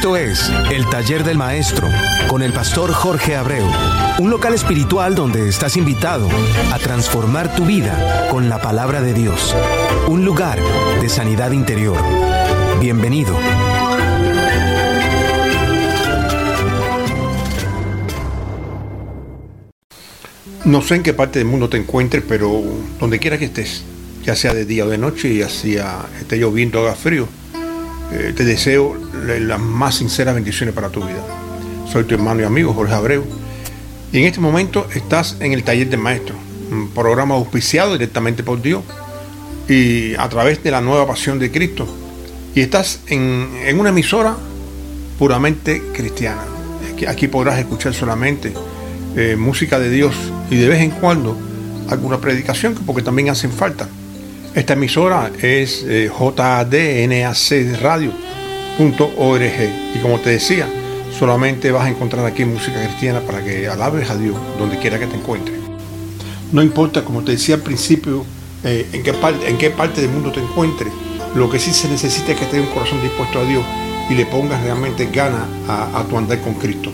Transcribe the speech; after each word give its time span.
Esto 0.00 0.16
es 0.16 0.50
El 0.70 0.88
Taller 0.88 1.24
del 1.24 1.36
Maestro 1.36 1.86
con 2.26 2.40
el 2.40 2.54
pastor 2.54 2.90
Jorge 2.90 3.36
Abreu, 3.36 3.66
un 4.18 4.30
local 4.30 4.54
espiritual 4.54 5.14
donde 5.14 5.46
estás 5.46 5.76
invitado 5.76 6.26
a 6.72 6.78
transformar 6.78 7.54
tu 7.54 7.66
vida 7.66 8.26
con 8.30 8.48
la 8.48 8.62
palabra 8.62 9.02
de 9.02 9.12
Dios, 9.12 9.54
un 10.08 10.24
lugar 10.24 10.58
de 11.02 11.08
sanidad 11.10 11.50
interior. 11.50 11.98
Bienvenido. 12.80 13.38
No 20.64 20.80
sé 20.80 20.94
en 20.94 21.02
qué 21.02 21.12
parte 21.12 21.40
del 21.40 21.48
mundo 21.48 21.68
te 21.68 21.76
encuentres, 21.76 22.24
pero 22.26 22.62
donde 22.98 23.18
quiera 23.18 23.36
que 23.36 23.44
estés, 23.44 23.84
ya 24.24 24.34
sea 24.34 24.54
de 24.54 24.64
día 24.64 24.86
o 24.86 24.88
de 24.88 24.96
noche, 24.96 25.36
ya 25.36 25.50
sea 25.50 26.06
esté 26.18 26.38
lloviendo 26.38 26.80
o 26.80 26.86
haga 26.86 26.94
frío, 26.94 27.28
eh, 28.12 28.32
te 28.36 28.44
deseo 28.44 28.96
las 29.24 29.60
más 29.60 29.96
sinceras 29.96 30.34
bendiciones 30.34 30.74
para 30.74 30.88
tu 30.88 31.00
vida. 31.00 31.24
Soy 31.90 32.04
tu 32.04 32.14
hermano 32.14 32.40
y 32.40 32.44
amigo 32.44 32.72
Jorge 32.72 32.94
Abreu. 32.94 33.24
Y 34.12 34.18
en 34.18 34.24
este 34.24 34.40
momento 34.40 34.88
estás 34.94 35.36
en 35.40 35.52
el 35.52 35.62
taller 35.62 35.88
de 35.88 35.96
maestro, 35.96 36.34
un 36.70 36.90
programa 36.90 37.36
auspiciado 37.36 37.92
directamente 37.92 38.42
por 38.42 38.60
Dios 38.60 38.82
y 39.68 40.14
a 40.16 40.28
través 40.28 40.62
de 40.64 40.72
la 40.72 40.80
nueva 40.80 41.06
pasión 41.06 41.38
de 41.38 41.52
Cristo. 41.52 41.86
Y 42.54 42.60
estás 42.60 43.00
en, 43.06 43.48
una 43.78 43.90
emisora 43.90 44.36
puramente 45.18 45.80
cristiana. 45.94 46.42
Aquí, 46.92 47.06
aquí 47.06 47.28
podrás 47.28 47.60
escuchar 47.60 47.94
solamente 47.94 48.52
eh, 49.16 49.36
música 49.38 49.78
de 49.78 49.90
Dios 49.90 50.14
y 50.50 50.56
de 50.56 50.68
vez 50.68 50.80
en 50.80 50.90
cuando 50.90 51.36
alguna 51.88 52.20
predicación, 52.20 52.74
porque 52.86 53.02
también 53.02 53.30
hacen 53.30 53.52
falta. 53.52 53.88
Esta 54.52 54.72
emisora 54.72 55.30
es 55.40 55.84
eh, 55.86 56.10
jdnacradio.org 56.10 58.10
y 59.94 59.98
como 60.00 60.18
te 60.18 60.30
decía, 60.30 60.66
solamente 61.16 61.70
vas 61.70 61.84
a 61.84 61.88
encontrar 61.88 62.26
aquí 62.26 62.44
música 62.44 62.84
cristiana 62.84 63.20
para 63.20 63.44
que 63.44 63.68
alabes 63.68 64.10
a 64.10 64.16
Dios 64.16 64.34
donde 64.58 64.76
quiera 64.78 64.98
que 64.98 65.06
te 65.06 65.14
encuentres. 65.14 65.56
No 66.50 66.64
importa, 66.64 67.04
como 67.04 67.22
te 67.22 67.30
decía 67.32 67.54
al 67.54 67.60
principio, 67.60 68.26
eh, 68.64 68.88
en, 68.92 69.04
qué 69.04 69.12
parte, 69.70 70.00
del 70.00 70.10
mundo 70.10 70.32
te 70.32 70.40
encuentres, 70.40 70.92
lo 71.36 71.48
que 71.48 71.60
sí 71.60 71.72
se 71.72 71.88
necesita 71.88 72.32
es 72.32 72.38
que 72.40 72.46
tengas 72.46 72.70
un 72.70 72.74
corazón 72.74 73.00
dispuesto 73.02 73.38
a 73.38 73.44
Dios 73.44 73.64
y 74.10 74.14
le 74.14 74.26
pongas 74.26 74.60
realmente 74.64 75.08
ganas 75.12 75.44
a, 75.68 76.04
tu 76.10 76.18
andar 76.18 76.40
con 76.40 76.54
Cristo. 76.54 76.90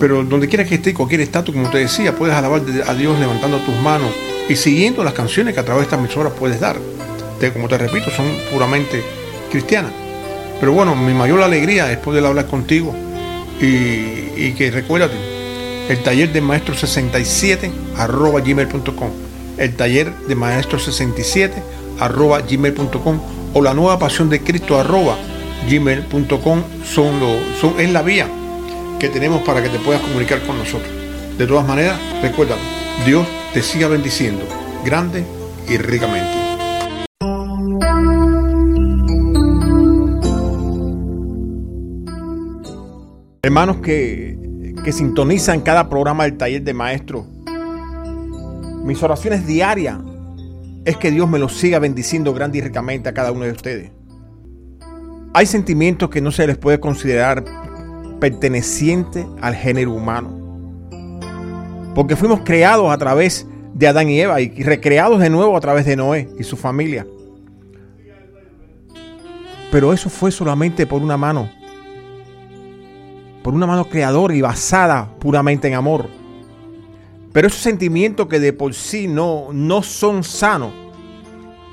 Pero 0.00 0.24
donde 0.24 0.48
quiera 0.48 0.64
que 0.64 0.76
esté, 0.76 0.94
cualquier 0.94 1.20
estatus, 1.20 1.54
como 1.54 1.68
te 1.68 1.76
decía, 1.76 2.16
puedes 2.16 2.34
alabar 2.34 2.62
a 2.86 2.94
Dios 2.94 3.18
levantando 3.18 3.58
tus 3.58 3.76
manos 3.82 4.10
y 4.48 4.56
siguiendo 4.56 5.02
las 5.04 5.14
canciones 5.14 5.54
que 5.54 5.60
a 5.60 5.64
través 5.64 5.82
de 5.82 5.84
estas 5.84 6.00
emisoras 6.00 6.32
puedes 6.38 6.60
dar. 6.60 6.76
como 7.52 7.68
te 7.68 7.78
repito, 7.78 8.10
son 8.10 8.26
puramente 8.52 9.02
cristianas. 9.50 9.92
Pero 10.60 10.72
bueno, 10.72 10.94
mi 10.94 11.12
mayor 11.12 11.42
alegría 11.42 11.90
es 11.92 11.98
poder 11.98 12.24
hablar 12.24 12.46
contigo 12.46 12.94
y, 13.60 14.52
que 14.52 14.70
recuérdate, 14.70 15.16
el 15.88 16.02
taller 16.02 16.32
de 16.32 16.40
maestro 16.40 16.74
67 16.74 17.70
arroba 17.96 18.40
gmail.com, 18.40 19.10
el 19.58 19.76
taller 19.76 20.12
de 20.28 20.34
maestro 20.34 20.78
67 20.78 21.62
arroba 22.00 22.40
gmail.com 22.40 23.20
o 23.54 23.62
la 23.62 23.74
nueva 23.74 23.98
pasión 23.98 24.28
de 24.28 24.40
Cristo 24.40 24.78
arroba 24.78 25.16
gmail.com 25.70 26.62
son, 26.84 27.20
lo, 27.20 27.38
son, 27.60 27.78
es 27.80 27.90
la 27.90 28.02
vía 28.02 28.28
que 28.98 29.08
tenemos 29.08 29.42
para 29.42 29.62
que 29.62 29.68
te 29.68 29.78
puedas 29.78 30.00
comunicar 30.00 30.40
con 30.42 30.58
nosotros. 30.58 30.90
De 31.36 31.46
todas 31.46 31.66
maneras, 31.66 31.98
recuerda, 32.22 32.56
Dios 33.04 33.26
te 33.52 33.62
siga 33.62 33.88
bendiciendo 33.88 34.44
grande 34.84 35.24
y 35.68 35.76
ricamente. 35.76 36.30
Hermanos 43.42 43.76
que, 43.76 44.74
que 44.82 44.92
sintonizan 44.92 45.60
cada 45.60 45.88
programa 45.88 46.24
del 46.24 46.36
taller 46.36 46.62
de 46.62 46.74
maestro, 46.74 47.26
mis 48.84 49.02
oraciones 49.02 49.46
diarias 49.46 49.98
es 50.84 50.96
que 50.96 51.10
Dios 51.10 51.28
me 51.28 51.38
los 51.38 51.56
siga 51.56 51.78
bendiciendo 51.78 52.32
grande 52.32 52.58
y 52.58 52.60
ricamente 52.60 53.08
a 53.08 53.14
cada 53.14 53.32
uno 53.32 53.44
de 53.44 53.52
ustedes. 53.52 53.90
Hay 55.34 55.46
sentimientos 55.46 56.08
que 56.10 56.20
no 56.20 56.30
se 56.30 56.46
les 56.46 56.56
puede 56.56 56.80
considerar 56.80 57.44
perteneciente 58.20 59.26
al 59.40 59.54
género 59.54 59.92
humano. 59.92 60.45
Porque 61.96 62.14
fuimos 62.14 62.40
creados 62.44 62.90
a 62.90 62.98
través 62.98 63.46
de 63.72 63.88
Adán 63.88 64.10
y 64.10 64.20
Eva 64.20 64.38
y 64.42 64.50
recreados 64.62 65.18
de 65.18 65.30
nuevo 65.30 65.56
a 65.56 65.60
través 65.62 65.86
de 65.86 65.96
Noé 65.96 66.28
y 66.38 66.44
su 66.44 66.54
familia. 66.54 67.06
Pero 69.72 69.94
eso 69.94 70.10
fue 70.10 70.30
solamente 70.30 70.86
por 70.86 71.00
una 71.00 71.16
mano. 71.16 71.48
Por 73.42 73.54
una 73.54 73.66
mano 73.66 73.86
creadora 73.86 74.34
y 74.34 74.42
basada 74.42 75.08
puramente 75.18 75.68
en 75.68 75.74
amor. 75.74 76.10
Pero 77.32 77.48
esos 77.48 77.62
sentimientos 77.62 78.26
que 78.26 78.40
de 78.40 78.52
por 78.52 78.74
sí 78.74 79.08
no, 79.08 79.46
no 79.54 79.82
son 79.82 80.22
sanos 80.22 80.72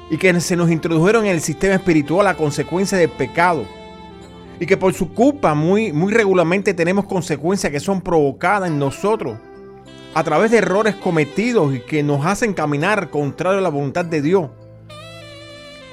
y 0.10 0.16
que 0.16 0.40
se 0.40 0.56
nos 0.56 0.72
introdujeron 0.72 1.26
en 1.26 1.32
el 1.32 1.42
sistema 1.42 1.76
espiritual 1.76 2.28
a 2.28 2.38
consecuencia 2.38 2.98
del 2.98 3.10
pecado 3.10 3.66
y 4.58 4.66
que 4.66 4.78
por 4.78 4.94
su 4.94 5.14
culpa 5.14 5.54
muy, 5.54 5.92
muy 5.92 6.14
regularmente 6.14 6.74
tenemos 6.74 7.08
consecuencias 7.08 7.74
que 7.74 7.82
son 7.82 8.00
provocadas 8.00 8.70
en 8.70 8.80
nosotros 8.80 9.38
a 10.14 10.24
través 10.24 10.52
de 10.52 10.60
errores 10.60 10.96
cometidos 10.96 11.74
y 11.74 11.80
que 11.80 12.04
nos 12.04 12.26
hacen 12.26 12.54
caminar 12.54 13.10
contrario 13.10 13.60
a 13.60 13.64
la 13.64 13.70
voluntad 13.70 14.06
de 14.06 14.22
Dios. 14.22 14.50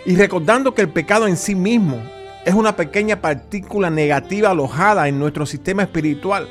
Y 0.05 0.17
recordando 0.17 0.75
que 0.75 0.83
el 0.83 0.91
pecado 0.91 1.27
en 1.27 1.37
sí 1.37 1.55
mismo 1.55 2.03
es 2.45 2.55
una 2.55 2.77
pequeña 2.77 3.21
partícula 3.21 3.91
negativa 3.91 4.51
alojada 4.51 5.09
en 5.09 5.19
nuestro 5.19 5.47
sistema 5.47 5.83
espiritual, 5.83 6.49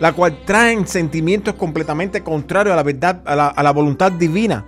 la 0.00 0.12
cual 0.12 0.38
trae 0.44 0.86
sentimientos 0.86 1.54
completamente 1.54 2.22
contrarios 2.22 2.72
a 2.72 2.76
la 2.76 2.82
verdad, 2.82 3.22
a 3.24 3.34
la, 3.34 3.48
a 3.48 3.62
la 3.62 3.70
voluntad 3.70 4.12
divina. 4.12 4.64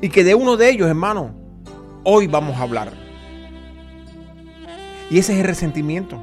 Y 0.00 0.10
que 0.10 0.24
de 0.24 0.34
uno 0.34 0.56
de 0.56 0.70
ellos, 0.70 0.88
hermano, 0.88 1.34
hoy 2.04 2.26
vamos 2.26 2.56
a 2.56 2.62
hablar. 2.62 2.92
Y 5.10 5.18
ese 5.18 5.32
es 5.34 5.40
el 5.40 5.46
resentimiento. 5.46 6.22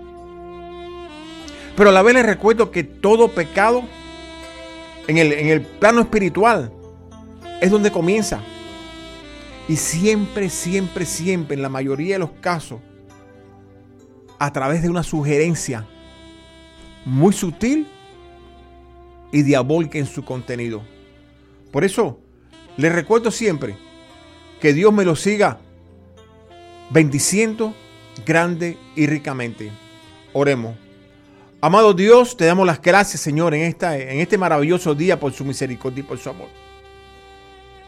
Pero 1.75 1.89
a 1.89 1.93
la 1.93 2.03
vez 2.03 2.13
les 2.13 2.25
recuerdo 2.25 2.69
que 2.69 2.83
todo 2.83 3.29
pecado 3.29 3.83
en 5.07 5.17
el, 5.17 5.31
en 5.33 5.47
el 5.47 5.61
plano 5.61 6.01
espiritual 6.01 6.71
es 7.61 7.71
donde 7.71 7.91
comienza. 7.91 8.41
Y 9.67 9.77
siempre, 9.77 10.49
siempre, 10.49 11.05
siempre, 11.05 11.55
en 11.55 11.61
la 11.61 11.69
mayoría 11.69 12.15
de 12.15 12.19
los 12.19 12.31
casos, 12.31 12.81
a 14.39 14.51
través 14.51 14.81
de 14.81 14.89
una 14.89 15.03
sugerencia 15.03 15.87
muy 17.05 17.33
sutil 17.33 17.87
y 19.31 19.41
diabólica 19.43 19.97
en 19.97 20.05
su 20.05 20.23
contenido. 20.25 20.83
Por 21.71 21.83
eso, 21.83 22.19
les 22.77 22.91
recuerdo 22.91 23.31
siempre 23.31 23.77
que 24.59 24.73
Dios 24.73 24.93
me 24.93 25.05
lo 25.05 25.15
siga 25.15 25.59
bendiciendo 26.89 27.73
grande 28.25 28.77
y 28.95 29.07
ricamente. 29.07 29.71
Oremos. 30.33 30.75
Amado 31.63 31.93
Dios, 31.93 32.35
te 32.35 32.43
damos 32.43 32.67
las 32.67 32.81
gracias, 32.81 33.21
Señor, 33.21 33.53
en, 33.53 33.61
esta, 33.61 33.97
en 33.97 34.19
este 34.19 34.37
maravilloso 34.37 34.93
día 34.93 35.17
por 35.17 35.31
su 35.31 35.45
misericordia 35.45 36.01
y 36.01 36.03
por 36.03 36.17
su 36.17 36.29
amor. 36.29 36.49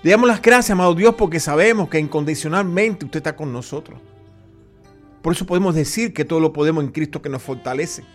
Le 0.02 0.12
damos 0.12 0.30
las 0.30 0.42
gracias, 0.42 0.72
amado 0.72 0.96
Dios, 0.96 1.14
porque 1.16 1.42
sabemos 1.42 1.90
que 1.90 2.00
incondicionalmente 2.00 3.04
usted 3.04 3.18
está 3.18 3.36
con 3.36 3.52
nosotros. 3.52 4.00
Por 5.22 5.34
eso 5.34 5.46
podemos 5.46 5.76
decir 5.76 6.14
que 6.14 6.24
todo 6.24 6.40
lo 6.40 6.54
podemos 6.54 6.86
en 6.86 6.92
Cristo 6.92 7.22
que 7.22 7.28
nos 7.28 7.42
fortalece. 7.42 8.06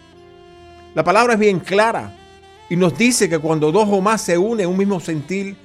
La 0.95 1.05
palabra 1.05 1.35
es 1.35 1.39
bien 1.39 1.61
clara 1.61 2.17
y 2.71 2.77
nos 2.77 2.97
dice 2.97 3.29
que 3.29 3.39
cuando 3.39 3.71
dos 3.71 3.87
o 3.93 4.01
más 4.01 4.23
se 4.23 4.39
unen 4.39 4.61
en 4.61 4.71
un 4.71 4.79
mismo 4.79 4.99
sentir, 4.99 5.57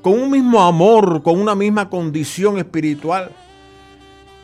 con 0.00 0.14
un 0.14 0.30
mismo 0.30 0.62
amor, 0.62 1.22
con 1.22 1.38
una 1.38 1.54
misma 1.54 1.90
condición 1.90 2.56
espiritual, 2.56 3.32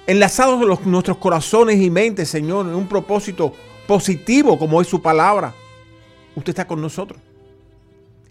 enlazados 0.07 0.85
nuestros 0.85 1.17
corazones 1.17 1.81
y 1.81 1.89
mentes, 1.89 2.29
Señor, 2.29 2.67
en 2.67 2.75
un 2.75 2.87
propósito 2.87 3.55
positivo 3.87 4.59
como 4.59 4.81
es 4.81 4.89
su 4.89 5.01
palabra. 5.01 5.55
Usted 6.35 6.51
está 6.51 6.67
con 6.67 6.81
nosotros. 6.81 7.21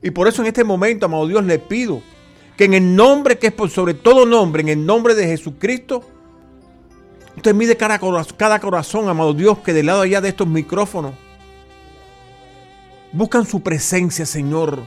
Y 0.01 0.11
por 0.11 0.27
eso 0.27 0.41
en 0.41 0.47
este 0.47 0.63
momento, 0.63 1.05
amado 1.05 1.27
Dios, 1.27 1.43
le 1.43 1.57
pido 1.59 2.01
que 2.55 2.65
en 2.65 2.73
el 2.73 2.95
nombre 2.95 3.37
que 3.37 3.47
es 3.47 3.53
por 3.53 3.69
sobre 3.69 3.93
todo 3.93 4.25
nombre, 4.25 4.61
en 4.61 4.69
el 4.69 4.85
nombre 4.85 5.15
de 5.15 5.25
Jesucristo, 5.25 6.03
usted 7.35 7.53
mide 7.53 7.75
cada, 7.75 7.99
cada 8.37 8.59
corazón, 8.59 9.09
amado 9.09 9.33
Dios, 9.33 9.59
que 9.59 9.73
del 9.73 9.87
lado 9.87 10.01
allá 10.01 10.21
de 10.21 10.29
estos 10.29 10.47
micrófonos 10.47 11.13
buscan 13.11 13.45
su 13.45 13.61
presencia, 13.61 14.25
Señor. 14.25 14.83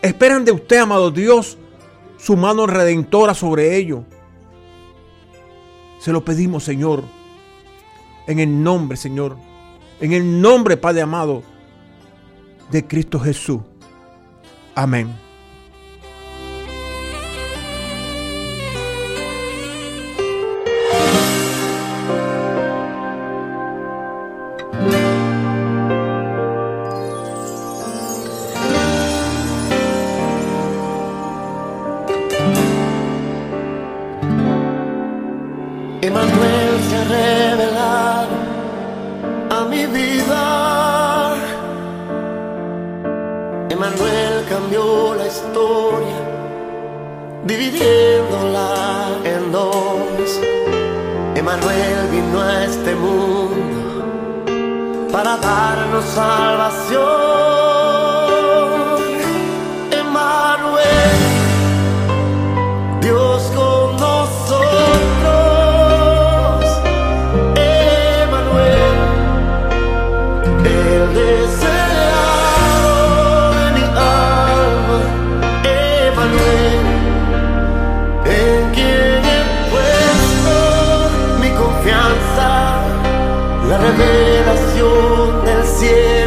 Esperan 0.00 0.44
de 0.44 0.52
usted, 0.52 0.78
amado 0.78 1.10
Dios, 1.10 1.58
su 2.18 2.36
mano 2.36 2.66
redentora 2.66 3.34
sobre 3.34 3.76
ellos. 3.76 4.00
Se 5.98 6.12
lo 6.12 6.24
pedimos, 6.24 6.64
Señor. 6.64 7.04
En 8.26 8.38
el 8.38 8.62
nombre, 8.62 8.96
Señor. 8.96 9.36
En 10.00 10.12
el 10.12 10.40
nombre, 10.40 10.76
Padre 10.76 11.02
amado, 11.02 11.42
de 12.70 12.86
Cristo 12.86 13.18
Jesús. 13.18 13.60
Amén. 14.74 15.25
Emanuel 43.68 44.44
cambió 44.48 45.14
la 45.14 45.26
historia, 45.26 46.18
dividiéndola 47.44 49.08
en 49.24 49.52
dos. 49.52 50.40
Emanuel 51.34 52.08
vino 52.10 52.40
a 52.40 52.64
este 52.64 52.94
mundo 52.94 54.04
para 55.12 55.36
darnos 55.36 56.04
salvación. 56.04 57.65
Revelación 83.98 85.44
del 85.44 85.64
cielo 85.64 86.25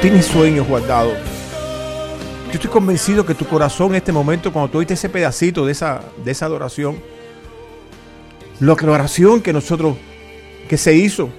Tienes 0.00 0.26
sueños 0.26 0.68
guardados. 0.68 1.14
Yo 2.46 2.52
estoy 2.52 2.70
convencido 2.70 3.26
que 3.26 3.34
tu 3.34 3.44
corazón 3.44 3.88
en 3.90 3.96
este 3.96 4.12
momento, 4.12 4.52
cuando 4.52 4.70
tú 4.70 4.78
oíste 4.78 4.94
ese 4.94 5.08
pedacito 5.08 5.66
de 5.66 5.72
esa, 5.72 6.00
de 6.24 6.30
esa 6.30 6.46
adoración, 6.46 7.00
la 8.60 8.74
oración 8.74 9.40
que 9.40 9.52
nosotros, 9.52 9.96
que 10.68 10.76
se 10.76 10.94
hizo 10.94 11.30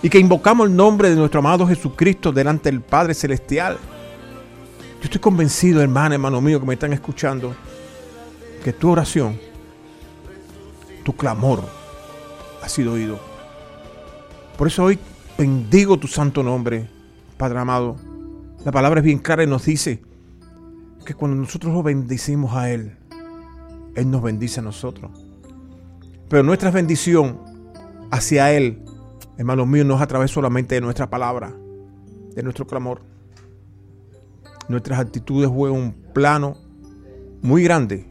y 0.00 0.08
que 0.08 0.20
invocamos 0.20 0.68
el 0.68 0.76
nombre 0.76 1.10
de 1.10 1.16
nuestro 1.16 1.40
amado 1.40 1.66
Jesucristo 1.66 2.30
delante 2.30 2.70
del 2.70 2.80
Padre 2.80 3.14
Celestial. 3.14 3.78
Yo 5.00 5.04
estoy 5.04 5.20
convencido, 5.20 5.82
hermano, 5.82 6.14
hermano 6.14 6.40
mío, 6.40 6.60
que 6.60 6.66
me 6.66 6.74
están 6.74 6.92
escuchando, 6.92 7.52
que 8.62 8.72
tu 8.72 8.90
oración, 8.92 9.40
tu 11.02 11.12
clamor 11.16 11.64
ha 12.62 12.68
sido 12.68 12.92
oído. 12.92 13.18
Por 14.56 14.68
eso 14.68 14.84
hoy 14.84 15.00
bendigo 15.36 15.98
tu 15.98 16.06
santo 16.06 16.40
nombre, 16.44 16.93
Padre 17.36 17.58
amado. 17.58 17.96
La 18.64 18.72
palabra 18.72 19.00
es 19.00 19.04
bien 19.04 19.18
clara 19.18 19.44
y 19.44 19.46
nos 19.46 19.64
dice 19.64 20.02
que 21.04 21.14
cuando 21.14 21.36
nosotros 21.36 21.72
lo 21.74 21.82
bendicimos 21.82 22.54
a 22.54 22.70
Él, 22.70 22.96
Él 23.94 24.10
nos 24.10 24.22
bendice 24.22 24.60
a 24.60 24.62
nosotros. 24.62 25.10
Pero 26.28 26.42
nuestra 26.42 26.70
bendición 26.70 27.40
hacia 28.10 28.52
Él, 28.52 28.82
hermanos 29.36 29.66
míos, 29.66 29.86
no 29.86 29.96
es 29.96 30.02
a 30.02 30.06
través 30.06 30.30
solamente 30.30 30.76
de 30.76 30.80
nuestra 30.80 31.10
palabra, 31.10 31.52
de 32.34 32.42
nuestro 32.42 32.66
clamor. 32.66 33.02
Nuestras 34.68 34.98
actitudes 34.98 35.50
juegan 35.50 35.78
un 35.78 35.92
plano 36.14 36.56
muy 37.42 37.62
grande 37.64 38.06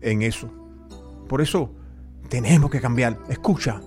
en 0.00 0.22
eso. 0.22 0.50
Por 1.28 1.40
eso 1.40 1.70
tenemos 2.28 2.70
que 2.70 2.80
cambiar. 2.80 3.18
Escucha. 3.28 3.80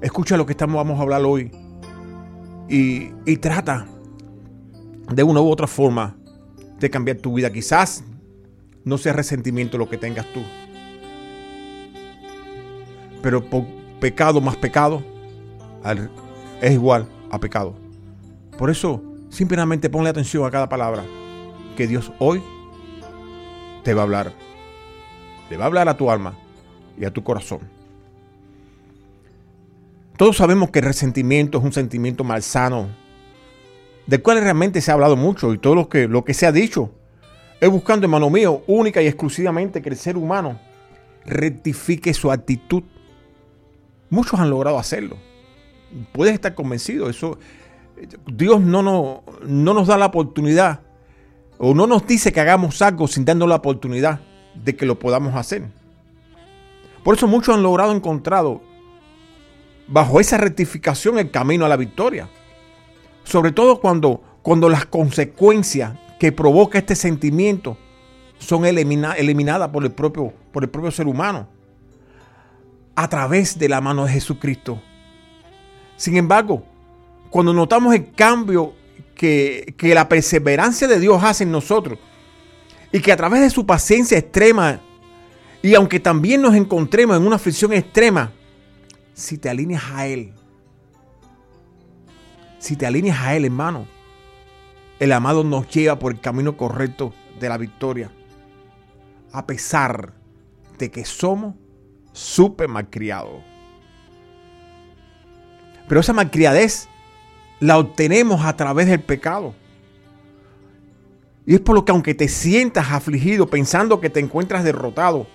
Escucha 0.00 0.36
lo 0.36 0.46
que 0.46 0.52
estamos, 0.52 0.76
vamos 0.76 0.98
a 0.98 1.02
hablar 1.02 1.22
hoy. 1.22 1.52
Y, 2.72 3.36
trata 3.38 3.86
de 5.12 5.22
una 5.24 5.40
u 5.40 5.48
otra 5.50 5.66
forma 5.66 6.16
de 6.78 6.88
cambiar 6.88 7.16
tu 7.16 7.34
vida. 7.34 7.50
Quizás 7.50 8.04
no 8.84 8.96
sea 8.96 9.12
resentimiento 9.12 9.76
lo 9.76 9.88
que 9.88 9.98
tengas 9.98 10.26
tú 10.32 10.40
pero 13.22 13.44
pecado 14.00 14.40
más 14.40 14.56
pecado 14.56 15.02
es 16.60 16.72
igual 16.72 17.06
a 17.30 17.38
pecado. 17.38 17.74
Por 18.58 18.70
eso, 18.70 19.02
simplemente 19.28 19.88
ponle 19.88 20.10
atención 20.10 20.44
a 20.44 20.50
cada 20.50 20.68
palabra 20.68 21.04
que 21.76 21.86
Dios 21.86 22.12
hoy 22.18 22.42
te 23.82 23.94
va 23.94 24.02
a 24.02 24.04
hablar. 24.04 24.32
Te 25.48 25.56
va 25.56 25.64
a 25.64 25.66
hablar 25.66 25.88
a 25.88 25.96
tu 25.96 26.10
alma 26.10 26.34
y 26.98 27.04
a 27.04 27.10
tu 27.10 27.22
corazón. 27.22 27.60
Todos 30.20 30.36
sabemos 30.36 30.68
que 30.70 30.80
el 30.80 30.84
resentimiento 30.84 31.56
es 31.56 31.64
un 31.64 31.72
sentimiento 31.72 32.24
malsano, 32.24 32.90
del 34.06 34.20
cual 34.20 34.38
realmente 34.42 34.82
se 34.82 34.90
ha 34.90 34.94
hablado 34.94 35.16
mucho 35.16 35.54
y 35.54 35.56
todo 35.56 35.74
lo 35.74 35.88
que, 35.88 36.08
lo 36.08 36.26
que 36.26 36.34
se 36.34 36.44
ha 36.44 36.52
dicho 36.52 36.90
es 37.58 37.70
buscando, 37.70 38.04
hermano 38.04 38.28
mío, 38.28 38.62
única 38.66 39.00
y 39.00 39.06
exclusivamente 39.06 39.80
que 39.80 39.88
el 39.88 39.96
ser 39.96 40.18
humano 40.18 40.60
rectifique 41.24 42.12
su 42.12 42.30
actitud 42.30 42.82
Muchos 44.10 44.38
han 44.38 44.50
logrado 44.50 44.78
hacerlo. 44.78 45.16
Puedes 46.12 46.34
estar 46.34 46.54
convencido. 46.54 47.08
Eso, 47.08 47.38
Dios 48.26 48.60
no, 48.60 48.82
no, 48.82 49.22
no 49.46 49.72
nos 49.72 49.88
da 49.88 49.96
la 49.96 50.04
oportunidad 50.04 50.80
o 51.56 51.72
no 51.72 51.86
nos 51.86 52.06
dice 52.06 52.30
que 52.30 52.40
hagamos 52.40 52.82
algo 52.82 53.08
sin 53.08 53.24
darnos 53.24 53.48
la 53.48 53.54
oportunidad 53.54 54.20
de 54.54 54.76
que 54.76 54.84
lo 54.84 54.98
podamos 54.98 55.34
hacer. 55.34 55.62
Por 57.02 57.14
eso 57.16 57.26
muchos 57.26 57.54
han 57.54 57.62
logrado 57.62 57.92
encontrado 57.92 58.68
bajo 59.90 60.20
esa 60.20 60.38
rectificación 60.38 61.18
el 61.18 61.30
camino 61.30 61.66
a 61.66 61.68
la 61.68 61.76
victoria. 61.76 62.28
Sobre 63.24 63.52
todo 63.52 63.80
cuando, 63.80 64.22
cuando 64.42 64.68
las 64.68 64.86
consecuencias 64.86 65.92
que 66.18 66.32
provoca 66.32 66.78
este 66.78 66.96
sentimiento 66.96 67.76
son 68.38 68.64
eliminadas 68.64 69.68
por 69.68 69.84
el, 69.84 69.92
propio, 69.92 70.32
por 70.52 70.62
el 70.62 70.70
propio 70.70 70.90
ser 70.90 71.06
humano 71.06 71.46
a 72.96 73.08
través 73.08 73.58
de 73.58 73.68
la 73.68 73.80
mano 73.80 74.04
de 74.04 74.12
Jesucristo. 74.12 74.80
Sin 75.96 76.16
embargo, 76.16 76.62
cuando 77.28 77.52
notamos 77.52 77.94
el 77.94 78.12
cambio 78.12 78.74
que, 79.14 79.74
la 79.80 80.08
perseverancia 80.08 80.88
de 80.88 80.98
Dios 80.98 81.22
hace 81.22 81.44
en 81.44 81.52
nosotros 81.52 81.98
y 82.92 83.00
que 83.00 83.12
a 83.12 83.16
través 83.16 83.42
de 83.42 83.50
su 83.50 83.66
paciencia 83.66 84.18
extrema 84.18 84.80
y 85.62 85.74
aunque 85.74 86.00
también 86.00 86.40
nos 86.40 86.54
encontremos 86.54 87.16
en 87.16 87.26
una 87.26 87.36
aflicción 87.36 87.72
extrema, 87.72 88.32
si 89.14 89.38
te 89.38 89.48
alineas 89.48 89.84
a 89.92 90.06
Él, 90.06 90.32
si 92.58 92.76
te 92.76 92.86
alineas 92.86 93.20
a 93.20 93.34
Él, 93.36 93.44
hermano, 93.44 93.86
el 94.98 95.12
amado 95.12 95.44
nos 95.44 95.68
lleva 95.68 95.98
por 95.98 96.12
el 96.12 96.20
camino 96.20 96.56
correcto 96.56 97.14
de 97.38 97.48
la 97.48 97.56
victoria, 97.56 98.10
a 99.32 99.46
pesar 99.46 100.12
de 100.78 100.90
que 100.90 101.04
somos 101.04 101.54
súper 102.12 102.68
malcriado. 102.68 103.42
Pero 105.88 106.00
esa 106.00 106.12
malcriadez 106.12 106.88
la 107.60 107.78
obtenemos 107.78 108.44
a 108.44 108.56
través 108.56 108.86
del 108.86 109.00
pecado. 109.00 109.54
Y 111.46 111.54
es 111.54 111.60
por 111.60 111.74
lo 111.74 111.84
que 111.84 111.92
aunque 111.92 112.14
te 112.14 112.28
sientas 112.28 112.92
afligido 112.92 113.48
pensando 113.48 114.00
que 114.00 114.10
te 114.10 114.20
encuentras 114.20 114.64
derrotado, 114.64 115.26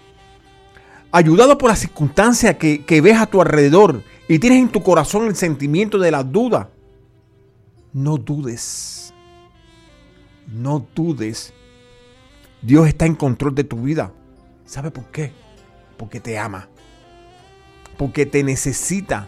ayudado 1.17 1.57
por 1.57 1.69
las 1.69 1.79
circunstancias 1.79 2.55
que, 2.55 3.01
ves 3.01 3.17
a 3.17 3.25
tu 3.27 3.41
alrededor 3.41 4.03
y 4.27 4.39
tienes 4.39 4.59
en 4.59 4.69
tu 4.69 4.83
corazón 4.83 5.27
el 5.27 5.35
sentimiento 5.35 5.97
de 5.97 6.11
la 6.11 6.23
duda, 6.23 6.69
no 7.93 8.17
dudes. 8.17 9.13
No 10.47 10.85
dudes. 10.93 11.53
Dios 12.61 12.87
está 12.87 13.05
en 13.05 13.15
control 13.15 13.55
de 13.55 13.63
tu 13.63 13.81
vida. 13.81 14.11
¿Sabe 14.65 14.91
por 14.91 15.05
qué? 15.05 15.31
porque 15.97 16.19
te 16.19 16.37
ama, 16.37 16.67
porque 17.97 18.25
te 18.25 18.43
necesita. 18.43 19.27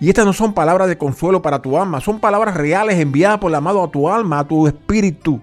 Y 0.00 0.08
estas 0.08 0.24
no 0.24 0.32
son 0.32 0.52
palabras 0.52 0.88
de 0.88 0.98
consuelo 0.98 1.42
para 1.42 1.62
tu 1.62 1.78
alma, 1.78 2.00
son 2.00 2.18
palabras 2.18 2.56
reales 2.56 2.98
enviadas 2.98 3.38
por 3.38 3.50
el 3.50 3.54
amado 3.54 3.82
a 3.82 3.90
tu 3.90 4.08
alma, 4.08 4.40
a 4.40 4.48
tu 4.48 4.66
espíritu. 4.66 5.40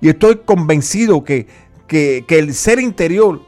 Y 0.00 0.08
estoy 0.08 0.36
convencido 0.44 1.24
que, 1.24 1.48
que, 1.88 2.24
el 2.28 2.54
ser 2.54 2.78
interior, 2.78 3.42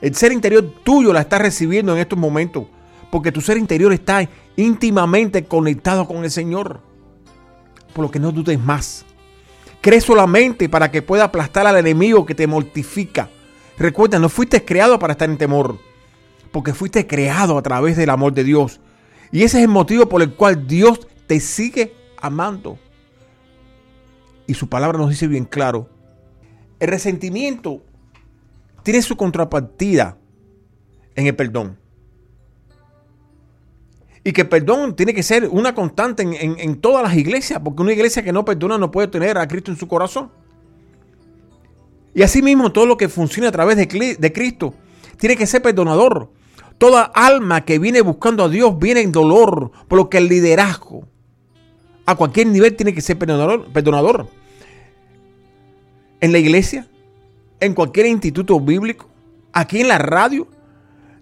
El 0.00 0.14
ser 0.14 0.32
interior 0.32 0.72
tuyo 0.84 1.12
la 1.12 1.22
está 1.22 1.38
recibiendo 1.38 1.92
en 1.92 1.98
estos 1.98 2.18
momentos. 2.18 2.66
Porque 3.10 3.32
tu 3.32 3.40
ser 3.40 3.56
interior 3.56 3.92
está 3.92 4.28
íntimamente 4.56 5.44
conectado 5.44 6.06
con 6.06 6.24
el 6.24 6.30
Señor. 6.30 6.80
Por 7.92 8.04
lo 8.04 8.10
que 8.10 8.18
no 8.18 8.32
dudes 8.32 8.58
más. 8.58 9.04
Cree 9.80 10.00
solamente 10.00 10.68
para 10.68 10.90
que 10.90 11.02
pueda 11.02 11.24
aplastar 11.24 11.66
al 11.66 11.76
enemigo 11.76 12.26
que 12.26 12.34
te 12.34 12.46
mortifica. 12.46 13.30
Recuerda, 13.78 14.18
no 14.18 14.28
fuiste 14.28 14.64
creado 14.64 14.98
para 14.98 15.12
estar 15.12 15.30
en 15.30 15.38
temor. 15.38 15.78
Porque 16.50 16.74
fuiste 16.74 17.06
creado 17.06 17.56
a 17.56 17.62
través 17.62 17.96
del 17.96 18.10
amor 18.10 18.32
de 18.32 18.44
Dios. 18.44 18.80
Y 19.32 19.42
ese 19.42 19.58
es 19.58 19.64
el 19.64 19.68
motivo 19.68 20.08
por 20.08 20.22
el 20.22 20.34
cual 20.34 20.66
Dios 20.66 21.06
te 21.26 21.40
sigue 21.40 21.94
amando. 22.20 22.78
Y 24.46 24.54
su 24.54 24.68
palabra 24.68 24.98
nos 24.98 25.10
dice 25.10 25.26
bien 25.26 25.44
claro. 25.44 25.88
El 26.78 26.88
resentimiento 26.88 27.82
tiene 28.86 29.02
su 29.02 29.16
contrapartida 29.16 30.16
en 31.16 31.26
el 31.26 31.34
perdón. 31.34 31.76
Y 34.22 34.32
que 34.32 34.42
el 34.42 34.48
perdón 34.48 34.94
tiene 34.94 35.12
que 35.12 35.24
ser 35.24 35.48
una 35.48 35.74
constante 35.74 36.22
en, 36.22 36.56
en- 36.56 36.80
todas 36.80 37.02
las 37.02 37.16
iglesias, 37.16 37.60
porque 37.64 37.82
una 37.82 37.92
iglesia 37.92 38.22
que 38.22 38.32
no 38.32 38.44
perdona 38.44 38.78
no 38.78 38.92
puede 38.92 39.08
tener 39.08 39.38
a 39.38 39.48
Cristo 39.48 39.72
en 39.72 39.76
su 39.76 39.88
corazón. 39.88 40.30
Y 42.14 42.22
asimismo, 42.22 42.70
todo 42.70 42.86
lo 42.86 42.96
que 42.96 43.08
funcione 43.08 43.48
a 43.48 43.52
través 43.52 43.76
de, 43.76 44.16
de 44.16 44.32
Cristo 44.32 44.72
tiene 45.18 45.36
que 45.36 45.48
ser 45.48 45.62
perdonador. 45.62 46.30
Toda 46.78 47.02
alma 47.02 47.64
que 47.64 47.80
viene 47.80 48.02
buscando 48.02 48.44
a 48.44 48.48
Dios 48.48 48.78
viene 48.78 49.00
en 49.00 49.10
dolor, 49.10 49.72
por 49.88 49.98
lo 49.98 50.08
que 50.08 50.18
el 50.18 50.28
liderazgo 50.28 51.08
a 52.06 52.14
cualquier 52.14 52.46
nivel 52.46 52.76
tiene 52.76 52.94
que 52.94 53.00
ser 53.00 53.18
perdonador. 53.18 53.66
perdonador. 53.72 54.28
En 56.20 56.30
la 56.30 56.38
iglesia, 56.38 56.86
en 57.60 57.74
cualquier 57.74 58.06
instituto 58.06 58.60
bíblico, 58.60 59.08
aquí 59.52 59.80
en 59.80 59.88
la 59.88 59.98
radio, 59.98 60.46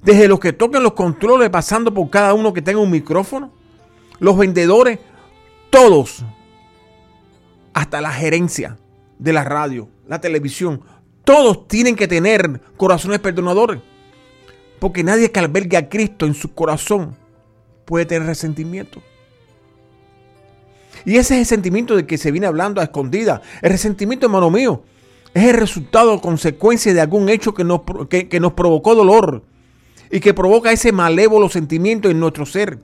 desde 0.02 0.28
los 0.28 0.40
que 0.40 0.52
tocan 0.52 0.82
los 0.82 0.92
controles, 0.92 1.50
pasando 1.50 1.92
por 1.92 2.10
cada 2.10 2.34
uno 2.34 2.52
que 2.52 2.62
tenga 2.62 2.80
un 2.80 2.90
micrófono, 2.90 3.52
los 4.18 4.36
vendedores, 4.36 4.98
todos, 5.70 6.24
hasta 7.72 8.00
la 8.00 8.12
gerencia 8.12 8.76
de 9.18 9.32
la 9.32 9.44
radio, 9.44 9.88
la 10.06 10.20
televisión, 10.20 10.82
todos 11.24 11.66
tienen 11.66 11.96
que 11.96 12.06
tener 12.06 12.60
corazones 12.76 13.20
perdonadores. 13.20 13.80
Porque 14.78 15.02
nadie 15.02 15.30
que 15.30 15.40
albergue 15.40 15.76
a 15.76 15.88
Cristo 15.88 16.26
en 16.26 16.34
su 16.34 16.52
corazón 16.52 17.16
puede 17.84 18.04
tener 18.04 18.28
resentimiento. 18.28 19.02
Y 21.04 21.16
ese 21.16 21.34
es 21.34 21.40
el 21.40 21.46
sentimiento 21.46 21.96
de 21.96 22.06
que 22.06 22.18
se 22.18 22.30
viene 22.30 22.46
hablando 22.46 22.80
a 22.80 22.84
escondida. 22.84 23.42
El 23.62 23.70
resentimiento, 23.70 24.26
hermano 24.26 24.50
mío, 24.50 24.82
es 25.34 25.44
el 25.44 25.54
resultado, 25.54 26.20
consecuencia 26.20 26.94
de 26.94 27.00
algún 27.00 27.28
hecho 27.28 27.52
que 27.54 27.64
nos, 27.64 27.80
que- 28.08 28.40
nos 28.40 28.52
provocó 28.52 28.94
dolor 28.94 29.42
y 30.10 30.20
que 30.20 30.32
provoca 30.32 30.70
ese 30.72 30.92
malévolo 30.92 31.48
sentimiento 31.48 32.08
en 32.08 32.20
nuestro 32.20 32.46
ser 32.46 32.78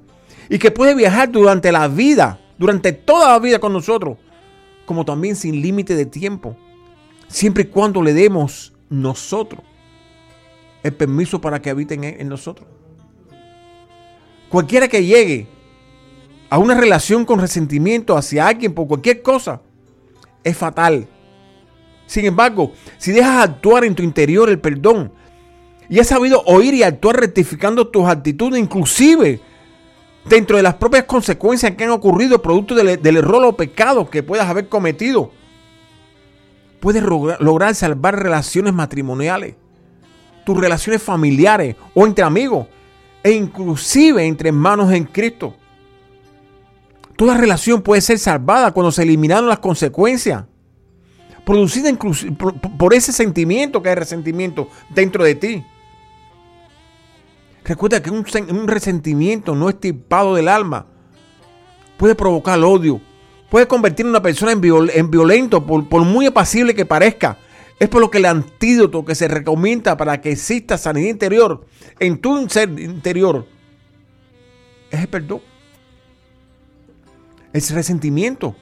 y 0.48 0.58
que 0.58 0.70
puede 0.72 0.94
viajar 0.94 1.30
durante 1.30 1.70
la 1.70 1.86
vida, 1.86 2.40
durante 2.58 2.92
toda 2.92 3.28
la 3.28 3.38
vida 3.38 3.60
con 3.60 3.72
nosotros, 3.72 4.18
como 4.84 5.04
también 5.04 5.36
sin 5.36 5.62
límite 5.62 5.94
de 5.94 6.06
tiempo, 6.06 6.56
siempre 7.28 7.62
y 7.62 7.66
cuando 7.66 8.02
le 8.02 8.12
demos 8.14 8.72
nosotros 8.88 9.62
el 10.82 10.92
permiso 10.92 11.40
para 11.40 11.62
que 11.62 11.70
habiten 11.70 12.02
en 12.02 12.20
en 12.20 12.28
nosotros. 12.28 12.66
Cualquiera 14.48 14.88
que 14.88 15.04
llegue 15.04 15.46
a 16.48 16.58
una 16.58 16.74
relación 16.74 17.24
con 17.24 17.38
resentimiento 17.38 18.16
hacia 18.16 18.48
alguien 18.48 18.74
por 18.74 18.88
cualquier 18.88 19.22
cosa 19.22 19.60
es 20.42 20.56
fatal. 20.56 21.06
Sin 22.10 22.24
embargo, 22.24 22.72
si 22.98 23.12
dejas 23.12 23.44
actuar 23.44 23.84
en 23.84 23.94
tu 23.94 24.02
interior 24.02 24.48
el 24.48 24.58
perdón 24.58 25.12
y 25.88 26.00
has 26.00 26.08
sabido 26.08 26.42
oír 26.44 26.74
y 26.74 26.82
actuar 26.82 27.20
rectificando 27.20 27.86
tus 27.86 28.04
actitudes, 28.04 28.58
inclusive 28.58 29.38
dentro 30.24 30.56
de 30.56 30.64
las 30.64 30.74
propias 30.74 31.04
consecuencias 31.04 31.76
que 31.76 31.84
han 31.84 31.90
ocurrido 31.90 32.42
producto 32.42 32.74
del, 32.74 33.16
error 33.16 33.44
o 33.44 33.52
pecado 33.52 34.10
que 34.10 34.24
puedas 34.24 34.48
haber 34.48 34.68
cometido, 34.68 35.30
puedes 36.80 37.00
logra- 37.04 37.38
lograr 37.38 37.76
salvar 37.76 38.20
relaciones 38.20 38.74
matrimoniales, 38.74 39.54
tus 40.44 40.58
relaciones 40.58 41.00
familiares 41.00 41.76
o 41.94 42.08
entre 42.08 42.24
amigos 42.24 42.66
e 43.22 43.30
inclusive 43.30 44.26
entre 44.26 44.48
hermanos 44.48 44.92
en 44.92 45.04
Cristo. 45.04 45.54
Toda 47.14 47.36
relación 47.36 47.82
puede 47.82 48.00
ser 48.00 48.18
salvada 48.18 48.72
cuando 48.72 48.90
se 48.90 49.04
eliminaron 49.04 49.48
las 49.48 49.60
consecuencias 49.60 50.49
producidas 51.50 51.92
inclusi- 51.92 52.36
por, 52.76 52.94
ese 52.94 53.12
sentimiento 53.12 53.82
que 53.82 53.88
hay 53.88 53.96
resentimiento 53.96 54.68
dentro 54.88 55.24
de 55.24 55.34
ti. 55.34 55.64
Recuerda 57.64 58.00
que 58.00 58.10
un, 58.10 58.24
sen- 58.24 58.50
un 58.50 58.68
resentimiento 58.68 59.54
no 59.56 59.68
estirpado 59.68 60.36
del 60.36 60.46
alma 60.48 60.86
puede 61.96 62.14
provocar 62.14 62.58
odio, 62.60 63.00
puede 63.50 63.66
convertir 63.66 64.06
a 64.06 64.10
una 64.10 64.22
persona 64.22 64.52
en 64.52 65.10
violento 65.10 65.66
por, 65.66 65.88
por 65.88 66.04
muy 66.04 66.26
apacible 66.26 66.74
que 66.74 66.86
parezca. 66.86 67.36
Es 67.80 67.88
por 67.88 68.00
lo 68.00 68.10
que 68.10 68.18
el 68.18 68.26
antídoto 68.26 69.04
que 69.04 69.14
se 69.14 69.26
recomienda 69.26 69.96
para 69.96 70.20
que 70.20 70.30
exista 70.32 70.78
sanidad 70.78 71.08
interior 71.08 71.66
en 71.98 72.18
tu 72.18 72.48
ser 72.48 72.68
interior 72.78 73.46
es 74.90 75.00
el 75.00 75.08
perdón. 75.08 75.40
Es 77.52 77.70
resentimiento. 77.72 78.54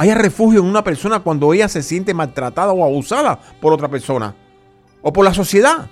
Haya 0.00 0.14
refugio 0.14 0.60
en 0.60 0.66
una 0.66 0.82
persona 0.82 1.20
cuando 1.20 1.52
ella 1.52 1.68
se 1.68 1.82
siente 1.82 2.14
maltratada 2.14 2.72
o 2.72 2.82
abusada 2.82 3.38
por 3.60 3.74
otra 3.74 3.86
persona, 3.86 4.34
o 5.02 5.12
por 5.12 5.26
la 5.26 5.34
sociedad, 5.34 5.90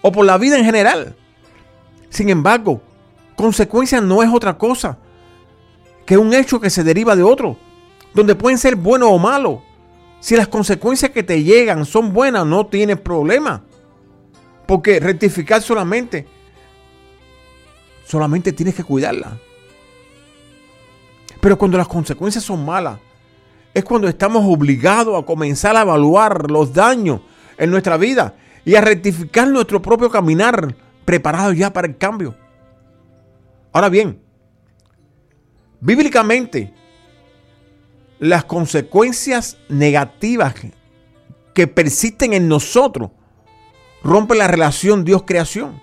o 0.00 0.12
por 0.12 0.24
la 0.24 0.38
vida 0.38 0.56
en 0.56 0.64
general. 0.64 1.16
Sin 2.08 2.28
embargo, 2.28 2.80
consecuencia 3.34 4.00
no 4.00 4.22
es 4.22 4.30
otra 4.32 4.56
cosa 4.56 4.96
que 6.06 6.16
un 6.16 6.34
hecho 6.34 6.60
que 6.60 6.70
se 6.70 6.84
deriva 6.84 7.16
de 7.16 7.24
otro, 7.24 7.56
donde 8.14 8.36
pueden 8.36 8.58
ser 8.58 8.76
buenos 8.76 9.08
o 9.10 9.18
malos. 9.18 9.58
Si 10.20 10.36
las 10.36 10.46
consecuencias 10.46 11.10
que 11.10 11.24
te 11.24 11.42
llegan 11.42 11.84
son 11.84 12.12
buenas, 12.12 12.46
no 12.46 12.64
tienes 12.66 13.00
problema. 13.00 13.64
Porque 14.66 15.00
rectificar 15.00 15.62
solamente, 15.62 16.28
solamente 18.04 18.52
tienes 18.52 18.76
que 18.76 18.84
cuidarla. 18.84 19.36
Pero 21.40 21.58
cuando 21.58 21.76
las 21.76 21.88
consecuencias 21.88 22.44
son 22.44 22.64
malas, 22.64 23.00
es 23.78 23.84
cuando 23.84 24.08
estamos 24.08 24.44
obligados 24.46 25.20
a 25.20 25.24
comenzar 25.24 25.76
a 25.76 25.82
evaluar 25.82 26.50
los 26.50 26.72
daños 26.72 27.20
en 27.56 27.70
nuestra 27.70 27.96
vida 27.96 28.34
y 28.64 28.74
a 28.74 28.80
rectificar 28.80 29.48
nuestro 29.48 29.80
propio 29.80 30.10
caminar, 30.10 30.74
preparados 31.04 31.56
ya 31.56 31.72
para 31.72 31.86
el 31.86 31.96
cambio. 31.96 32.34
Ahora 33.72 33.88
bien, 33.88 34.20
bíblicamente, 35.80 36.72
las 38.18 38.44
consecuencias 38.44 39.56
negativas 39.68 40.54
que 41.54 41.66
persisten 41.66 42.32
en 42.32 42.48
nosotros 42.48 43.10
rompen 44.02 44.38
la 44.38 44.48
relación 44.48 45.04
Dios-creación. 45.04 45.80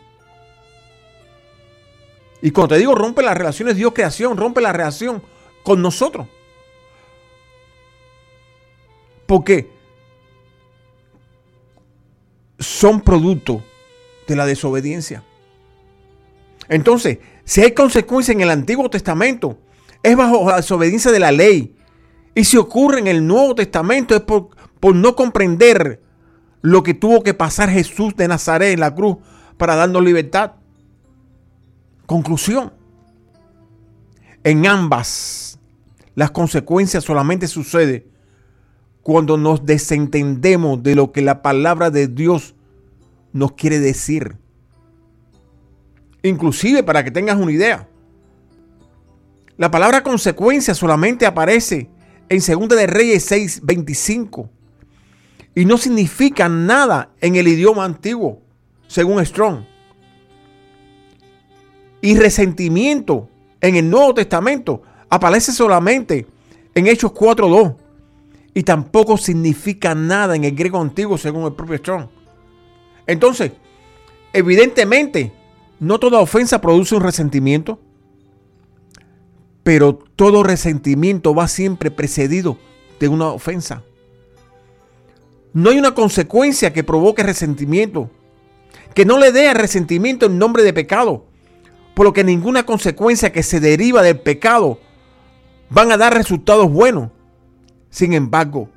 Y 2.41 2.51
cuando 2.51 2.75
te 2.75 2.79
digo 2.79 2.93
rompe 2.93 3.23
las 3.23 3.37
relaciones 3.37 3.75
Dios-creación, 3.75 4.37
rompe 4.37 4.61
la 4.61 4.71
relación 4.73 5.23
con 5.63 5.81
nosotros. 5.81 6.27
Porque 9.25 9.69
son 12.59 13.01
producto 13.01 13.63
de 14.27 14.35
la 14.35 14.45
desobediencia. 14.45 15.23
Entonces, 16.69 17.19
si 17.43 17.61
hay 17.61 17.73
consecuencia 17.73 18.31
en 18.31 18.41
el 18.41 18.49
Antiguo 18.49 18.89
Testamento, 18.89 19.59
es 20.01 20.15
bajo 20.15 20.49
la 20.49 20.57
desobediencia 20.57 21.11
de 21.11 21.19
la 21.19 21.31
ley. 21.31 21.75
Y 22.33 22.43
si 22.43 22.57
ocurre 22.57 22.99
en 22.99 23.07
el 23.07 23.25
Nuevo 23.25 23.55
Testamento 23.55 24.15
es 24.15 24.21
por, 24.21 24.49
por 24.79 24.95
no 24.95 25.15
comprender 25.15 26.01
lo 26.61 26.83
que 26.83 26.93
tuvo 26.93 27.21
que 27.21 27.33
pasar 27.33 27.69
Jesús 27.69 28.15
de 28.15 28.27
Nazaret 28.27 28.73
en 28.73 28.79
la 28.79 28.93
cruz 28.93 29.17
para 29.57 29.75
darnos 29.75 30.03
libertad. 30.03 30.53
Conclusión. 32.05 32.73
En 34.43 34.65
ambas, 34.67 35.59
las 36.13 36.31
consecuencias 36.31 37.03
solamente 37.03 37.47
suceden 37.47 38.05
cuando 39.05 39.37
nos 39.37 39.67
desentendemos 39.67 40.81
de 40.81 40.95
lo 40.95 41.11
que 41.11 41.21
la 41.21 41.43
palabra 41.43 41.91
de 41.91 42.07
Dios 42.07 42.55
nos 43.33 43.51
quiere 43.51 43.77
decir. 43.77 44.35
Inclusive, 46.23 46.81
para 46.81 47.03
que 47.03 47.11
tengas 47.11 47.37
una 47.37 47.51
idea, 47.51 47.87
la 49.57 49.69
palabra 49.69 50.01
consecuencia 50.01 50.73
solamente 50.73 51.27
aparece 51.27 51.87
en 52.29 52.39
2 52.39 52.67
de 52.69 52.87
Reyes 52.87 53.31
6:25 53.31 54.49
y 55.53 55.65
no 55.65 55.77
significa 55.77 56.49
nada 56.49 57.11
en 57.21 57.35
el 57.35 57.47
idioma 57.47 57.85
antiguo, 57.85 58.41
según 58.87 59.23
Strong. 59.23 59.65
Y 62.01 62.17
resentimiento 62.17 63.29
en 63.61 63.75
el 63.75 63.87
Nuevo 63.87 64.15
Testamento 64.15 64.81
aparece 65.11 65.51
solamente 65.51 66.25
en 66.73 66.87
Hechos 66.87 67.11
4:2 67.11 67.84
y 68.57 68.63
tampoco 68.63 69.17
significa 69.17 69.93
nada 69.93 70.35
en 70.35 70.45
el 70.45 70.55
griego 70.55 70.79
antiguo, 70.79 71.17
según 71.17 71.43
el 71.43 71.53
propio 71.53 71.77
Strong. 71.77 72.07
Entonces, 73.05 73.51
evidentemente, 74.31 75.33
no 75.81 75.99
toda 75.99 76.21
ofensa 76.21 76.61
produce 76.61 76.95
un 76.95 77.03
resentimiento, 77.03 77.81
pero 79.61 79.99
todo 80.15 80.41
resentimiento 80.41 81.35
va 81.35 81.49
siempre 81.49 81.91
precedido 81.91 82.57
de 82.97 83.09
una 83.09 83.27
ofensa. 83.27 83.83
No 85.51 85.71
hay 85.71 85.77
una 85.77 85.93
consecuencia 85.93 86.71
que 86.71 86.85
provoque 86.85 87.23
resentimiento, 87.23 88.09
que 88.93 89.03
no 89.03 89.19
le 89.19 89.33
dé 89.33 89.49
al 89.49 89.57
resentimiento 89.57 90.27
en 90.27 90.37
nombre 90.37 90.63
de 90.63 90.71
pecado, 90.71 91.25
por 91.93 92.05
lo 92.05 92.13
que 92.13 92.23
ninguna 92.23 92.65
consecuencia 92.65 93.33
que 93.33 93.43
se 93.43 93.59
deriva 93.59 94.01
del 94.01 94.17
pecado 94.17 94.79
van 95.69 95.91
a 95.91 95.97
dar 95.97 96.13
resultados 96.13 96.71
buenos. 96.71 97.14
Sin 97.95 98.11
embargo, 98.11 98.67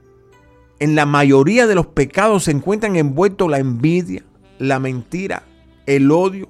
en 0.79 0.95
la 0.95 1.05
mayoría 1.05 1.67
de 1.67 1.75
los 1.75 1.89
pecados 1.89 2.45
se 2.45 2.53
encuentran 2.53 2.95
envueltos 2.95 3.51
la 3.51 3.59
envidia, 3.59 4.23
la 4.61 4.79
mentira, 4.79 5.43
el 5.87 6.09
odio. 6.13 6.49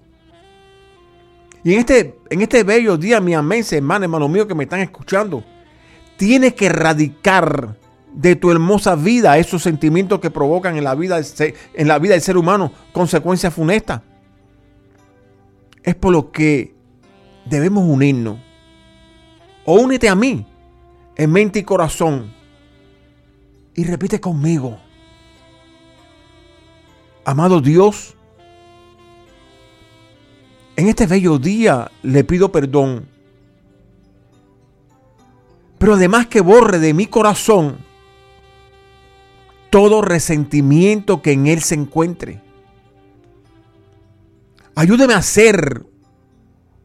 Y 1.65 1.73
en 1.73 1.79
este, 1.79 2.19
en 2.29 2.43
este 2.43 2.65
bello 2.65 2.99
día, 2.99 3.23
mi 3.23 3.33
amén, 3.33 3.65
hermano, 3.71 4.05
hermano 4.05 4.29
mío 4.29 4.47
que 4.47 4.55
me 4.55 4.65
están 4.65 4.81
escuchando, 4.81 5.43
tienes 6.19 6.53
que 6.53 6.67
erradicar 6.67 7.79
de 8.13 8.37
tu 8.37 8.51
hermosa 8.51 8.97
vida 8.97 9.39
esos 9.39 9.63
sentimientos 9.63 10.21
que 10.21 10.31
provocan 10.31 10.77
en 10.77 10.85
la 10.85 10.95
vida, 10.95 11.19
en 11.73 11.89
la 11.89 11.99
vida 11.99 12.13
del 12.13 12.23
ser 12.23 12.37
humano 12.37 12.71
consecuencias 12.93 13.55
funestas. 13.55 14.03
Es 15.83 15.95
por 15.95 16.13
lo 16.13 16.31
que 16.31 16.75
debemos 17.47 17.89
unirnos. 17.89 18.37
O 19.65 19.81
únete 19.81 20.11
a 20.11 20.15
mí 20.15 20.47
en 21.17 21.33
mente 21.33 21.61
y 21.61 21.63
corazón 21.63 22.37
y 23.79 23.85
repite 23.85 24.21
conmigo. 24.21 24.77
Amado 27.25 27.61
Dios, 27.61 28.17
en 30.75 30.89
este 30.89 31.07
bello 31.07 31.39
día 31.39 31.89
le 32.03 32.25
pido 32.25 32.51
perdón. 32.51 33.07
Pero 35.79 35.95
además 35.95 36.27
que 36.27 36.41
borre 36.41 36.81
de 36.81 36.93
mi 36.93 37.07
corazón 37.07 37.79
todo 39.71 40.03
resentimiento 40.03 41.23
que 41.23 41.31
en 41.31 41.47
él 41.47 41.63
se 41.63 41.77
encuentre. 41.77 42.43
Ayúdeme 44.75 45.15
a 45.15 45.23
ser 45.23 45.87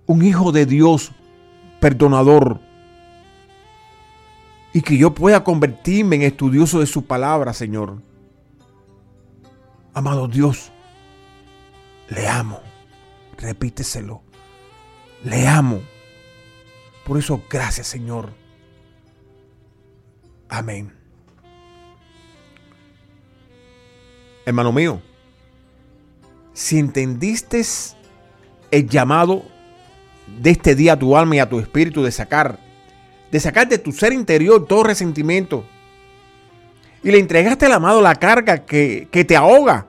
un 0.06 0.24
hijo 0.24 0.52
de 0.52 0.68
Dios 0.68 1.12
perdonador 1.80 2.60
y 4.74 4.82
que 4.82 4.98
yo 4.98 5.14
pueda 5.14 5.44
convertirme 5.44 6.16
en 6.16 6.24
estudioso 6.24 6.80
de 6.80 6.88
su 6.88 7.06
palabra, 7.06 7.54
Señor. 7.54 8.02
Amado 9.94 10.28
Dios, 10.28 10.72
le 12.10 12.28
amo. 12.28 12.60
Repíteselo. 13.38 14.22
Le 15.24 15.48
amo. 15.48 15.82
Por 17.06 17.20
eso, 17.20 17.42
gracias, 17.50 17.88
Señor. 17.88 18.34
Amén. 20.50 20.92
Hermano 24.46 24.72
mío, 24.72 25.02
si 26.54 26.80
entendiste 26.80 27.62
el 28.72 28.90
llamado 28.90 29.44
de 30.42 30.50
este 30.52 30.76
día 30.76 30.94
a 30.94 31.00
tu 31.00 31.16
alma 31.16 31.36
y 31.36 31.40
a 31.40 31.50
tu 31.50 31.60
espíritu 31.60 32.04
de 32.04 32.12
sacar, 32.12 32.60
de 33.34 33.40
sacar 33.40 33.68
de 33.68 33.80
tu 33.80 33.92
ser 33.92 34.14
interior 34.14 34.68
todo 34.68 34.84
resentimiento, 34.84 35.66
y 37.04 37.10
le 37.10 37.18
entregaste 37.18 37.66
al 37.66 37.74
amado 37.74 38.00
la 38.00 38.14
carga 38.14 38.64
que, 38.64 39.08
que 39.10 39.26
te 39.26 39.36
ahoga, 39.36 39.88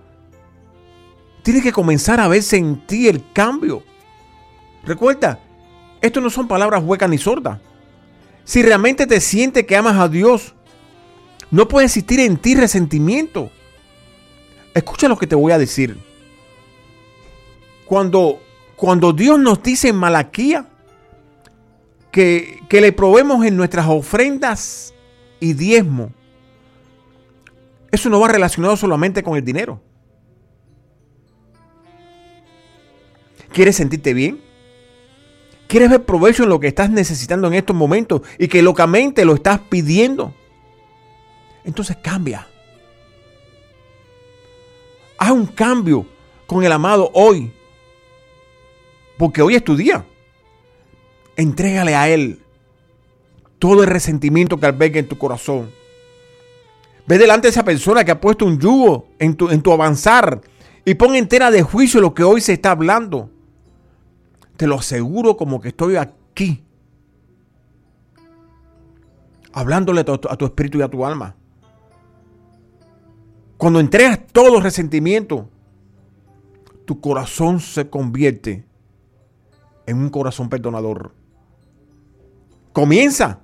tienes 1.42 1.62
que 1.62 1.70
comenzar 1.70 2.20
a 2.20 2.28
verse 2.28 2.56
en 2.56 2.86
ti 2.86 3.06
el 3.06 3.22
cambio. 3.34 3.82
Recuerda, 4.82 5.40
esto 6.00 6.22
no 6.22 6.30
son 6.30 6.48
palabras 6.48 6.82
huecas 6.82 7.10
ni 7.10 7.18
sordas. 7.18 7.60
Si 8.44 8.62
realmente 8.62 9.06
te 9.06 9.20
sientes 9.20 9.66
que 9.66 9.76
amas 9.76 9.98
a 9.98 10.08
Dios, 10.08 10.54
no 11.50 11.68
puede 11.68 11.84
existir 11.84 12.20
en 12.20 12.38
ti 12.38 12.54
resentimiento. 12.54 13.50
Escucha 14.72 15.06
lo 15.06 15.18
que 15.18 15.26
te 15.26 15.34
voy 15.34 15.52
a 15.52 15.58
decir. 15.58 15.98
Cuando, 17.84 18.40
cuando 18.74 19.12
Dios 19.12 19.38
nos 19.38 19.62
dice 19.62 19.88
en 19.88 19.96
Malaquía 19.96 20.66
que, 22.14 22.62
que 22.68 22.80
le 22.80 22.92
probemos 22.92 23.44
en 23.44 23.56
nuestras 23.56 23.88
ofrendas 23.88 24.94
y 25.40 25.52
diezmo, 25.52 26.12
eso 27.90 28.08
no 28.08 28.20
va 28.20 28.28
relacionado 28.28 28.76
solamente 28.76 29.24
con 29.24 29.36
el 29.36 29.44
dinero. 29.44 29.80
¿Quieres 33.52 33.74
sentirte 33.74 34.14
bien? 34.14 34.40
¿Quieres 35.66 35.90
ver 35.90 36.04
provecho 36.04 36.44
en 36.44 36.50
lo 36.50 36.60
que 36.60 36.68
estás 36.68 36.88
necesitando 36.88 37.48
en 37.48 37.54
estos 37.54 37.74
momentos 37.74 38.22
y 38.38 38.46
que 38.46 38.62
locamente 38.62 39.24
lo 39.24 39.34
estás 39.34 39.58
pidiendo? 39.68 40.32
Entonces 41.64 41.96
cambia. 41.96 42.46
Haz 45.18 45.32
un 45.32 45.46
cambio 45.46 46.06
con 46.46 46.62
el 46.62 46.70
amado 46.70 47.10
hoy. 47.12 47.52
Porque 49.18 49.42
hoy 49.42 49.56
es 49.56 49.64
tu 49.64 49.74
día. 49.74 50.04
Entrégale 51.36 51.94
a 51.94 52.08
Él 52.08 52.40
todo 53.58 53.82
el 53.82 53.88
resentimiento 53.88 54.58
que 54.58 54.66
alberga 54.66 55.00
en 55.00 55.08
tu 55.08 55.16
corazón. 55.16 55.70
Ve 57.06 57.18
delante 57.18 57.46
de 57.46 57.50
esa 57.50 57.64
persona 57.64 58.04
que 58.04 58.10
ha 58.10 58.20
puesto 58.20 58.46
un 58.46 58.58
yugo 58.58 59.08
en 59.18 59.36
tu, 59.36 59.50
en 59.50 59.62
tu 59.62 59.72
avanzar 59.72 60.40
y 60.84 60.94
pon 60.94 61.14
entera 61.14 61.50
de 61.50 61.62
juicio 61.62 62.00
lo 62.00 62.14
que 62.14 62.24
hoy 62.24 62.40
se 62.40 62.52
está 62.52 62.70
hablando. 62.70 63.30
Te 64.56 64.66
lo 64.66 64.76
aseguro 64.76 65.36
como 65.36 65.60
que 65.60 65.68
estoy 65.68 65.96
aquí. 65.96 66.62
Hablándole 69.52 70.00
a 70.00 70.04
tu, 70.04 70.12
a 70.12 70.36
tu 70.36 70.44
espíritu 70.44 70.78
y 70.78 70.82
a 70.82 70.88
tu 70.88 71.04
alma. 71.04 71.34
Cuando 73.56 73.80
entregas 73.80 74.20
todo 74.32 74.60
resentimiento, 74.60 75.48
tu 76.84 77.00
corazón 77.00 77.60
se 77.60 77.88
convierte 77.88 78.66
en 79.86 79.98
un 79.98 80.10
corazón 80.10 80.48
perdonador. 80.48 81.14
Comienza 82.74 83.38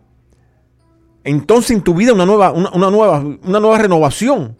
entonces 1.22 1.70
en 1.70 1.82
tu 1.82 1.94
vida 1.94 2.12
una 2.12 2.26
nueva, 2.26 2.50
una, 2.50 2.90
nueva, 2.90 3.20
una 3.20 3.60
nueva 3.60 3.78
renovación. 3.78 4.56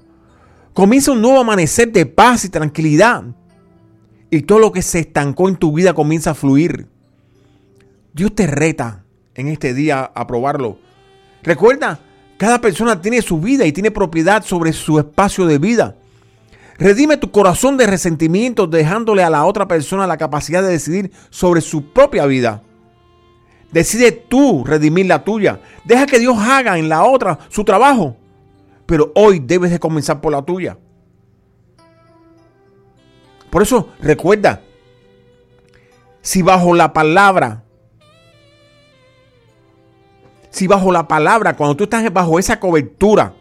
Comienza 0.73 1.11
un 1.11 1.21
nuevo 1.21 1.41
amanecer 1.41 1.91
de 1.91 2.07
paz 2.07 2.45
y 2.45 2.51
tranquilidad. 2.51 3.25
Y 4.31 4.43
todo 4.43 4.61
lo 4.61 4.71
que 4.71 4.83
se 4.83 5.01
estancó 5.01 5.49
en 5.49 5.57
tu 5.57 5.73
vida 5.73 5.93
comienza 5.93 6.31
a 6.31 6.35
fluir. 6.35 6.87
Dios 8.15 8.33
te 8.33 8.47
reta 8.47 9.05
en 9.35 9.49
este 9.49 9.75
día 9.75 10.05
a 10.15 10.27
probarlo. 10.29 10.79
Recuerda, 11.43 11.99
cada 12.39 12.61
persona 12.61 13.03
tiene 13.03 13.23
su 13.23 13.41
vida 13.41 13.67
y 13.67 13.73
tiene 13.73 13.91
propiedad 13.91 14.45
sobre 14.45 14.73
su 14.73 15.01
espacio 15.01 15.47
de 15.47 15.59
vida. 15.59 15.97
Redime 16.79 17.17
tu 17.17 17.33
corazón 17.33 17.77
de 17.77 17.89
resentimiento 17.89 18.69
dejándole 18.69 19.25
a 19.25 19.31
la 19.31 19.45
otra 19.47 19.67
persona 19.67 20.07
la 20.07 20.17
capacidad 20.17 20.63
de 20.63 20.69
decidir 20.69 21.11
sobre 21.29 21.61
su 21.61 21.93
propia 21.93 22.25
vida. 22.27 22.63
Decide 23.73 24.11
tú 24.11 24.65
redimir 24.65 25.07
la 25.07 25.23
tuya. 25.23 25.61
Deja 25.85 26.07
que 26.07 26.19
Dios 26.19 26.37
haga 26.39 26.79
en 26.79 26.89
la 26.89 27.05
otra 27.05 27.39
su 27.49 27.65
trabajo. 27.65 28.17
Pero 28.87 29.13
hoy 29.15 29.39
debes 29.39 29.71
de 29.71 29.79
comenzar 29.79 30.21
por 30.21 30.33
la 30.33 30.43
tuya. 30.43 30.77
Por 33.51 33.63
eso 33.63 33.89
recuerda, 34.01 34.63
si 36.21 36.43
bajo 36.43 36.75
la 36.75 36.93
palabra, 36.93 37.65
si 40.51 40.67
bajo 40.67 40.93
la 40.93 41.07
palabra, 41.09 41.57
cuando 41.57 41.77
tú 41.77 41.85
estás 41.85 42.13
bajo 42.13 42.39
esa 42.39 42.61
cobertura, 42.61 43.35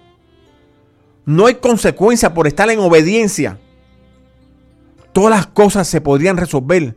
no 1.26 1.46
hay 1.46 1.56
consecuencia 1.56 2.34
por 2.34 2.48
estar 2.48 2.70
en 2.70 2.80
obediencia, 2.80 3.60
todas 5.14 5.32
las 5.32 5.48
cosas 5.48 5.88
se 5.88 6.02
podrían 6.02 6.38
resolver 6.38 6.96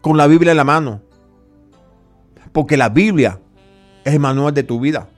con 0.00 0.16
la 0.16 0.28
Biblia 0.28 0.52
en 0.52 0.56
la 0.56 0.64
mano. 0.64 1.02
Porque 2.52 2.76
la 2.76 2.88
Biblia 2.88 3.40
es 4.04 4.14
el 4.14 4.20
manual 4.20 4.54
de 4.54 4.62
tu 4.62 4.80
vida. 4.80 5.08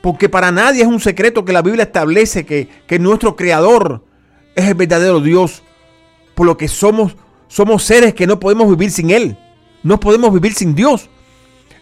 Porque 0.00 0.28
para 0.28 0.50
nadie 0.50 0.82
es 0.82 0.88
un 0.88 1.00
secreto 1.00 1.44
que 1.44 1.52
la 1.52 1.62
Biblia 1.62 1.84
establece 1.84 2.44
que, 2.44 2.68
que 2.86 2.98
nuestro 2.98 3.36
Creador 3.36 4.04
es 4.54 4.66
el 4.66 4.74
verdadero 4.74 5.20
Dios. 5.20 5.62
Por 6.34 6.46
lo 6.46 6.56
que 6.56 6.68
somos, 6.68 7.16
somos 7.48 7.84
seres 7.84 8.14
que 8.14 8.26
no 8.26 8.40
podemos 8.40 8.68
vivir 8.68 8.90
sin 8.90 9.10
Él. 9.10 9.36
No 9.82 10.00
podemos 10.00 10.32
vivir 10.32 10.54
sin 10.54 10.74
Dios. 10.74 11.08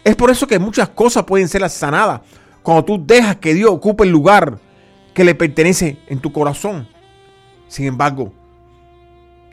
Es 0.03 0.15
por 0.15 0.31
eso 0.31 0.47
que 0.47 0.59
muchas 0.59 0.89
cosas 0.89 1.23
pueden 1.23 1.47
ser 1.47 1.67
sanadas 1.69 2.21
cuando 2.63 2.85
tú 2.85 3.03
dejas 3.05 3.37
que 3.37 3.53
Dios 3.53 3.71
ocupe 3.71 4.03
el 4.03 4.11
lugar 4.11 4.59
que 5.13 5.23
le 5.23 5.35
pertenece 5.35 5.97
en 6.07 6.19
tu 6.19 6.31
corazón. 6.31 6.87
Sin 7.67 7.85
embargo, 7.85 8.33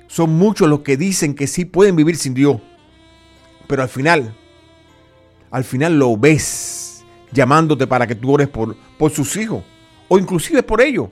son 0.07 0.37
muchos 0.37 0.69
los 0.69 0.81
que 0.81 0.97
dicen 0.97 1.35
que 1.35 1.47
sí 1.47 1.65
pueden 1.65 1.97
vivir 1.97 2.17
sin 2.17 2.35
Dios. 2.35 2.61
Pero 3.67 3.83
al 3.83 3.89
final, 3.89 4.35
al 5.51 5.65
final 5.65 5.99
lo 5.99 6.17
ves 6.17 7.05
llamándote 7.33 7.87
para 7.87 8.07
que 8.07 8.15
tú 8.15 8.33
ores 8.33 8.49
por, 8.49 8.77
por 8.99 9.11
sus 9.11 9.37
hijos 9.37 9.63
o 10.09 10.19
inclusive 10.19 10.63
por 10.63 10.81
ellos. 10.81 11.09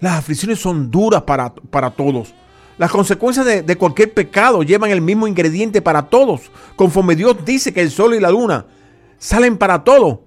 Las 0.00 0.18
aflicciones 0.18 0.58
son 0.58 0.90
duras 0.90 1.22
para, 1.22 1.52
para 1.54 1.90
todos. 1.90 2.34
Las 2.78 2.90
consecuencias 2.90 3.44
de, 3.44 3.62
de 3.62 3.76
cualquier 3.76 4.14
pecado 4.14 4.62
llevan 4.62 4.90
el 4.90 5.02
mismo 5.02 5.26
ingrediente 5.26 5.82
para 5.82 6.08
todos. 6.08 6.50
Conforme 6.76 7.16
Dios 7.16 7.36
dice 7.44 7.72
que 7.72 7.82
el 7.82 7.90
sol 7.90 8.14
y 8.14 8.20
la 8.20 8.30
luna 8.30 8.66
salen 9.18 9.58
para 9.58 9.84
todos, 9.84 10.20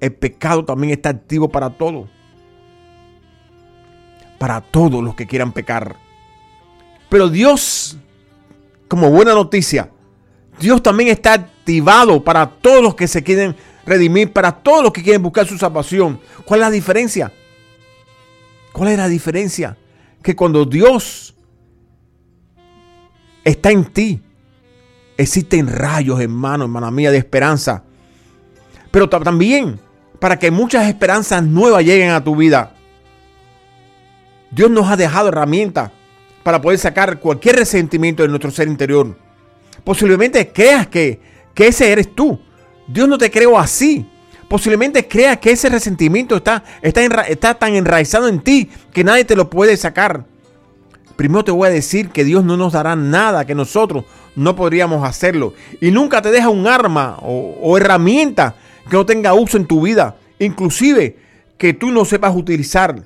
el 0.00 0.14
pecado 0.14 0.64
también 0.64 0.92
está 0.92 1.10
activo 1.10 1.48
para 1.50 1.70
todos. 1.70 2.08
Para 4.38 4.60
todos 4.60 5.02
los 5.02 5.14
que 5.14 5.26
quieran 5.26 5.52
pecar. 5.52 5.96
Pero 7.08 7.28
Dios, 7.28 7.98
como 8.88 9.10
buena 9.10 9.34
noticia, 9.34 9.90
Dios 10.58 10.82
también 10.82 11.10
está 11.10 11.34
activado 11.34 12.22
para 12.22 12.46
todos 12.46 12.82
los 12.82 12.94
que 12.94 13.06
se 13.06 13.22
quieren 13.22 13.54
redimir, 13.84 14.32
para 14.32 14.52
todos 14.52 14.82
los 14.82 14.92
que 14.92 15.02
quieren 15.02 15.22
buscar 15.22 15.46
su 15.46 15.58
salvación. 15.58 16.20
¿Cuál 16.44 16.60
es 16.60 16.66
la 16.66 16.70
diferencia? 16.70 17.32
¿Cuál 18.72 18.90
es 18.90 18.98
la 18.98 19.08
diferencia? 19.08 19.76
Que 20.22 20.34
cuando 20.34 20.64
Dios 20.64 21.34
está 23.44 23.70
en 23.70 23.84
ti, 23.84 24.20
existen 25.16 25.68
rayos, 25.68 26.20
hermano, 26.20 26.64
hermana 26.64 26.90
mía, 26.90 27.10
de 27.10 27.18
esperanza. 27.18 27.84
Pero 28.90 29.08
también 29.08 29.78
para 30.18 30.38
que 30.38 30.50
muchas 30.50 30.88
esperanzas 30.88 31.42
nuevas 31.42 31.84
lleguen 31.84 32.10
a 32.10 32.24
tu 32.24 32.36
vida. 32.36 32.72
Dios 34.50 34.70
nos 34.70 34.88
ha 34.88 34.96
dejado 34.96 35.28
herramientas 35.28 35.90
para 36.42 36.60
poder 36.60 36.78
sacar 36.78 37.20
cualquier 37.20 37.56
resentimiento 37.56 38.22
de 38.22 38.28
nuestro 38.28 38.50
ser 38.50 38.68
interior. 38.68 39.16
Posiblemente 39.86 40.48
creas 40.48 40.88
que, 40.88 41.20
que 41.54 41.68
ese 41.68 41.92
eres 41.92 42.12
tú. 42.12 42.40
Dios 42.88 43.08
no 43.08 43.18
te 43.18 43.30
creó 43.30 43.56
así. 43.56 44.04
Posiblemente 44.48 45.06
creas 45.06 45.38
que 45.38 45.52
ese 45.52 45.68
resentimiento 45.68 46.34
está, 46.34 46.64
está, 46.82 47.54
tan 47.54 47.76
enraizado 47.76 48.26
en 48.26 48.40
ti 48.40 48.68
que 48.92 49.04
nadie 49.04 49.24
te 49.24 49.36
lo 49.36 49.48
puede 49.48 49.76
sacar. 49.76 50.24
Primero 51.14 51.44
te 51.44 51.52
voy 51.52 51.68
a 51.68 51.70
decir 51.70 52.08
que 52.08 52.24
Dios 52.24 52.44
no 52.44 52.56
nos 52.56 52.72
dará 52.72 52.96
nada 52.96 53.44
que 53.44 53.54
nosotros 53.54 54.04
no 54.34 54.56
podríamos 54.56 55.08
hacerlo. 55.08 55.54
Y 55.80 55.92
nunca 55.92 56.20
te 56.20 56.32
deja 56.32 56.48
un 56.48 56.66
arma 56.66 57.18
o, 57.22 57.54
o 57.62 57.76
herramienta 57.76 58.56
que 58.90 58.96
no 58.96 59.06
tenga 59.06 59.34
uso 59.34 59.56
en 59.56 59.66
tu 59.66 59.82
vida. 59.82 60.16
Inclusive 60.40 61.16
que 61.58 61.74
tú 61.74 61.92
no 61.92 62.04
sepas 62.04 62.34
utilizar. 62.34 63.04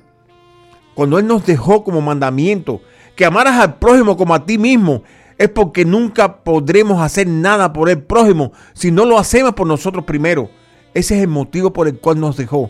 Cuando 0.95 1.19
Él 1.19 1.27
nos 1.27 1.45
dejó 1.45 1.83
como 1.83 2.01
mandamiento 2.01 2.81
que 3.15 3.23
amaras 3.23 3.59
al 3.59 3.75
prójimo 3.75 4.17
como 4.17 4.33
a 4.33 4.47
ti 4.47 4.57
mismo, 4.57 5.03
es 5.41 5.49
porque 5.49 5.85
nunca 5.85 6.43
podremos 6.43 7.01
hacer 7.01 7.25
nada 7.25 7.73
por 7.73 7.89
el 7.89 8.03
prójimo 8.03 8.51
si 8.73 8.91
no 8.91 9.05
lo 9.05 9.17
hacemos 9.17 9.53
por 9.53 9.65
nosotros 9.65 10.05
primero. 10.05 10.51
Ese 10.93 11.15
es 11.17 11.23
el 11.23 11.29
motivo 11.29 11.73
por 11.73 11.87
el 11.87 11.97
cual 11.97 12.19
nos 12.19 12.37
dejó 12.37 12.69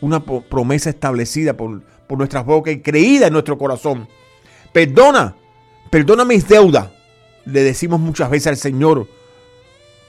una 0.00 0.24
promesa 0.24 0.88
establecida 0.88 1.54
por, 1.54 1.82
por 2.06 2.16
nuestras 2.16 2.46
bocas 2.46 2.72
y 2.72 2.80
creída 2.80 3.26
en 3.26 3.34
nuestro 3.34 3.58
corazón. 3.58 4.08
Perdona, 4.72 5.36
perdona 5.90 6.24
mis 6.24 6.48
deudas. 6.48 6.88
Le 7.44 7.62
decimos 7.62 8.00
muchas 8.00 8.30
veces 8.30 8.46
al 8.46 8.56
Señor 8.56 9.06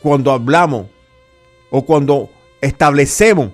cuando 0.01 0.31
hablamos 0.31 0.87
o 1.69 1.83
cuando 1.83 2.29
establecemos 2.61 3.51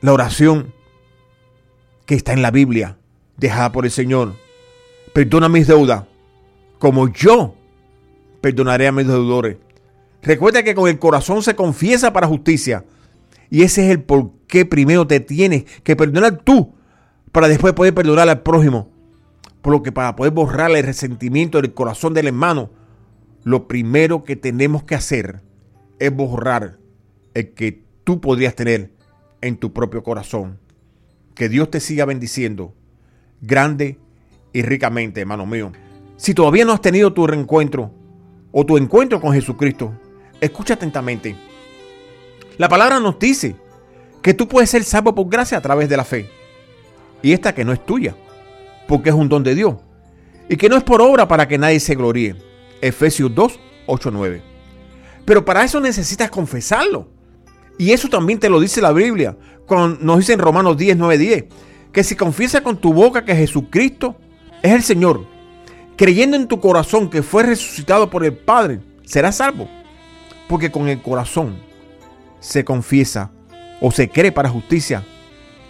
la 0.00 0.12
oración 0.12 0.72
que 2.04 2.14
está 2.14 2.34
en 2.34 2.42
la 2.42 2.52
Biblia, 2.52 2.98
dejada 3.36 3.72
por 3.72 3.84
el 3.84 3.90
Señor. 3.90 4.34
Perdona 5.12 5.48
mis 5.48 5.66
deudas, 5.66 6.04
como 6.78 7.08
yo 7.12 7.54
perdonaré 8.40 8.86
a 8.86 8.92
mis 8.92 9.06
deudores. 9.06 9.56
Recuerda 10.22 10.62
que 10.62 10.74
con 10.74 10.88
el 10.88 10.98
corazón 10.98 11.42
se 11.42 11.54
confiesa 11.54 12.12
para 12.12 12.26
justicia. 12.26 12.84
Y 13.50 13.62
ese 13.62 13.84
es 13.86 13.90
el 13.92 14.02
por 14.02 14.32
qué 14.48 14.64
primero 14.64 15.06
te 15.06 15.20
tienes 15.20 15.64
que 15.82 15.96
perdonar 15.96 16.38
tú 16.38 16.74
para 17.32 17.48
después 17.48 17.74
poder 17.74 17.94
perdonar 17.94 18.28
al 18.28 18.42
prójimo. 18.42 18.90
Por 19.62 19.72
lo 19.72 19.82
que 19.82 19.92
para 19.92 20.16
poder 20.16 20.32
borrar 20.32 20.70
el 20.72 20.84
resentimiento 20.84 21.60
del 21.60 21.74
corazón 21.74 22.14
del 22.14 22.26
hermano, 22.26 22.70
lo 23.44 23.68
primero 23.68 24.24
que 24.24 24.36
tenemos 24.36 24.84
que 24.84 24.96
hacer 24.96 25.42
es 25.98 26.14
borrar 26.14 26.78
el 27.34 27.50
que 27.52 27.84
tú 28.04 28.20
podrías 28.20 28.54
tener 28.54 28.90
en 29.40 29.56
tu 29.56 29.72
propio 29.72 30.02
corazón. 30.02 30.58
Que 31.34 31.48
Dios 31.48 31.70
te 31.70 31.80
siga 31.80 32.04
bendiciendo 32.04 32.74
grande 33.40 33.98
y 34.52 34.62
ricamente, 34.62 35.20
hermano 35.20 35.46
mío. 35.46 35.72
Si 36.16 36.32
todavía 36.34 36.64
no 36.64 36.72
has 36.72 36.80
tenido 36.80 37.12
tu 37.12 37.26
reencuentro 37.26 37.90
o 38.52 38.64
tu 38.64 38.78
encuentro 38.78 39.20
con 39.20 39.32
Jesucristo, 39.32 39.92
escucha 40.40 40.74
atentamente. 40.74 41.36
La 42.58 42.68
palabra 42.68 43.00
nos 43.00 43.18
dice 43.18 43.56
que 44.22 44.32
tú 44.32 44.48
puedes 44.48 44.70
ser 44.70 44.82
salvo 44.84 45.14
por 45.14 45.28
gracia 45.28 45.58
a 45.58 45.60
través 45.60 45.88
de 45.88 45.96
la 45.96 46.04
fe. 46.04 46.30
Y 47.22 47.32
esta 47.32 47.54
que 47.54 47.64
no 47.64 47.72
es 47.72 47.84
tuya, 47.84 48.16
porque 48.88 49.10
es 49.10 49.14
un 49.14 49.28
don 49.28 49.42
de 49.42 49.54
Dios. 49.54 49.76
Y 50.48 50.56
que 50.56 50.68
no 50.68 50.76
es 50.76 50.84
por 50.84 51.02
obra 51.02 51.28
para 51.28 51.46
que 51.46 51.58
nadie 51.58 51.80
se 51.80 51.94
gloríe. 51.94 52.36
Efesios 52.80 53.34
2, 53.34 53.58
8, 53.86 54.10
9. 54.10 54.42
Pero 55.24 55.44
para 55.44 55.64
eso 55.64 55.80
necesitas 55.80 56.30
confesarlo. 56.30 57.08
Y 57.78 57.90
eso 57.92 58.08
también 58.08 58.38
te 58.38 58.48
lo 58.48 58.58
dice 58.58 58.80
la 58.80 58.92
Biblia. 58.92 59.36
Cuando 59.66 59.98
nos 60.00 60.18
dice 60.18 60.32
en 60.32 60.38
Romanos 60.38 60.78
10, 60.78 60.96
9, 60.96 61.18
10. 61.18 61.44
Que 61.92 62.04
si 62.04 62.16
confiesas 62.16 62.62
con 62.62 62.78
tu 62.78 62.94
boca 62.94 63.24
que 63.24 63.34
Jesucristo 63.34 64.16
es 64.62 64.72
el 64.72 64.82
Señor, 64.82 65.26
creyendo 65.96 66.36
en 66.36 66.46
tu 66.46 66.60
corazón 66.60 67.10
que 67.10 67.22
fue 67.22 67.42
resucitado 67.42 68.10
por 68.10 68.24
el 68.24 68.36
Padre, 68.36 68.80
serás 69.04 69.36
salvo. 69.36 69.68
Porque 70.48 70.70
con 70.70 70.88
el 70.88 71.02
corazón 71.02 71.58
se 72.38 72.64
confiesa 72.64 73.32
o 73.80 73.90
se 73.90 74.08
cree 74.08 74.30
para 74.30 74.48
justicia 74.48 75.02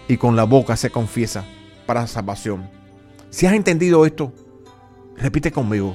y 0.08 0.16
con 0.16 0.36
la 0.36 0.44
boca 0.44 0.76
se 0.76 0.90
confiesa 0.90 1.44
para 1.86 2.06
salvación. 2.06 2.68
Si 3.30 3.46
has 3.46 3.54
entendido 3.54 4.04
esto, 4.04 4.32
repite 5.16 5.50
conmigo. 5.50 5.94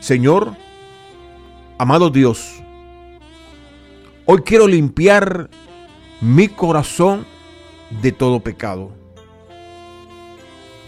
Señor, 0.00 0.54
amado 1.78 2.10
Dios, 2.10 2.62
hoy 4.26 4.42
quiero 4.44 4.66
limpiar 4.66 5.48
mi 6.20 6.48
corazón 6.48 7.26
de 8.02 8.12
todo 8.12 8.40
pecado. 8.40 8.90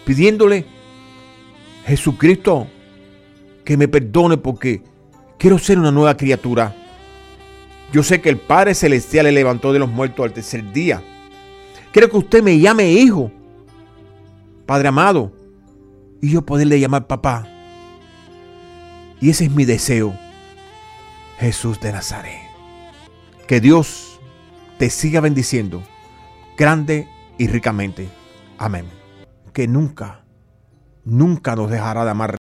Pidiéndole 0.04 0.66
Jesucristo 1.90 2.68
que 3.64 3.76
me 3.76 3.88
perdone 3.88 4.36
porque 4.36 4.80
quiero 5.38 5.58
ser 5.58 5.76
una 5.76 5.90
nueva 5.90 6.16
criatura. 6.16 6.72
Yo 7.92 8.04
sé 8.04 8.20
que 8.20 8.28
el 8.28 8.36
Padre 8.36 8.76
Celestial 8.76 9.24
le 9.24 9.32
levantó 9.32 9.72
de 9.72 9.80
los 9.80 9.90
muertos 9.90 10.24
al 10.24 10.32
tercer 10.32 10.72
día. 10.72 11.02
Quiero 11.92 12.08
que 12.08 12.16
usted 12.16 12.42
me 12.44 12.60
llame 12.60 12.92
hijo, 12.92 13.32
Padre 14.66 14.86
amado, 14.86 15.32
y 16.22 16.30
yo 16.30 16.42
poderle 16.42 16.78
llamar 16.78 17.08
papá. 17.08 17.48
Y 19.20 19.30
ese 19.30 19.46
es 19.46 19.50
mi 19.50 19.64
deseo, 19.64 20.14
Jesús 21.38 21.80
de 21.80 21.90
Nazaret. 21.90 22.40
Que 23.48 23.60
Dios 23.60 24.20
te 24.78 24.90
siga 24.90 25.20
bendiciendo 25.20 25.82
grande 26.56 27.08
y 27.36 27.48
ricamente. 27.48 28.08
Amén. 28.58 28.86
Que 29.52 29.66
nunca, 29.66 30.19
nunca 31.04 31.56
nos 31.56 31.70
dejará 31.70 32.04
de 32.04 32.10
amar. 32.10 32.36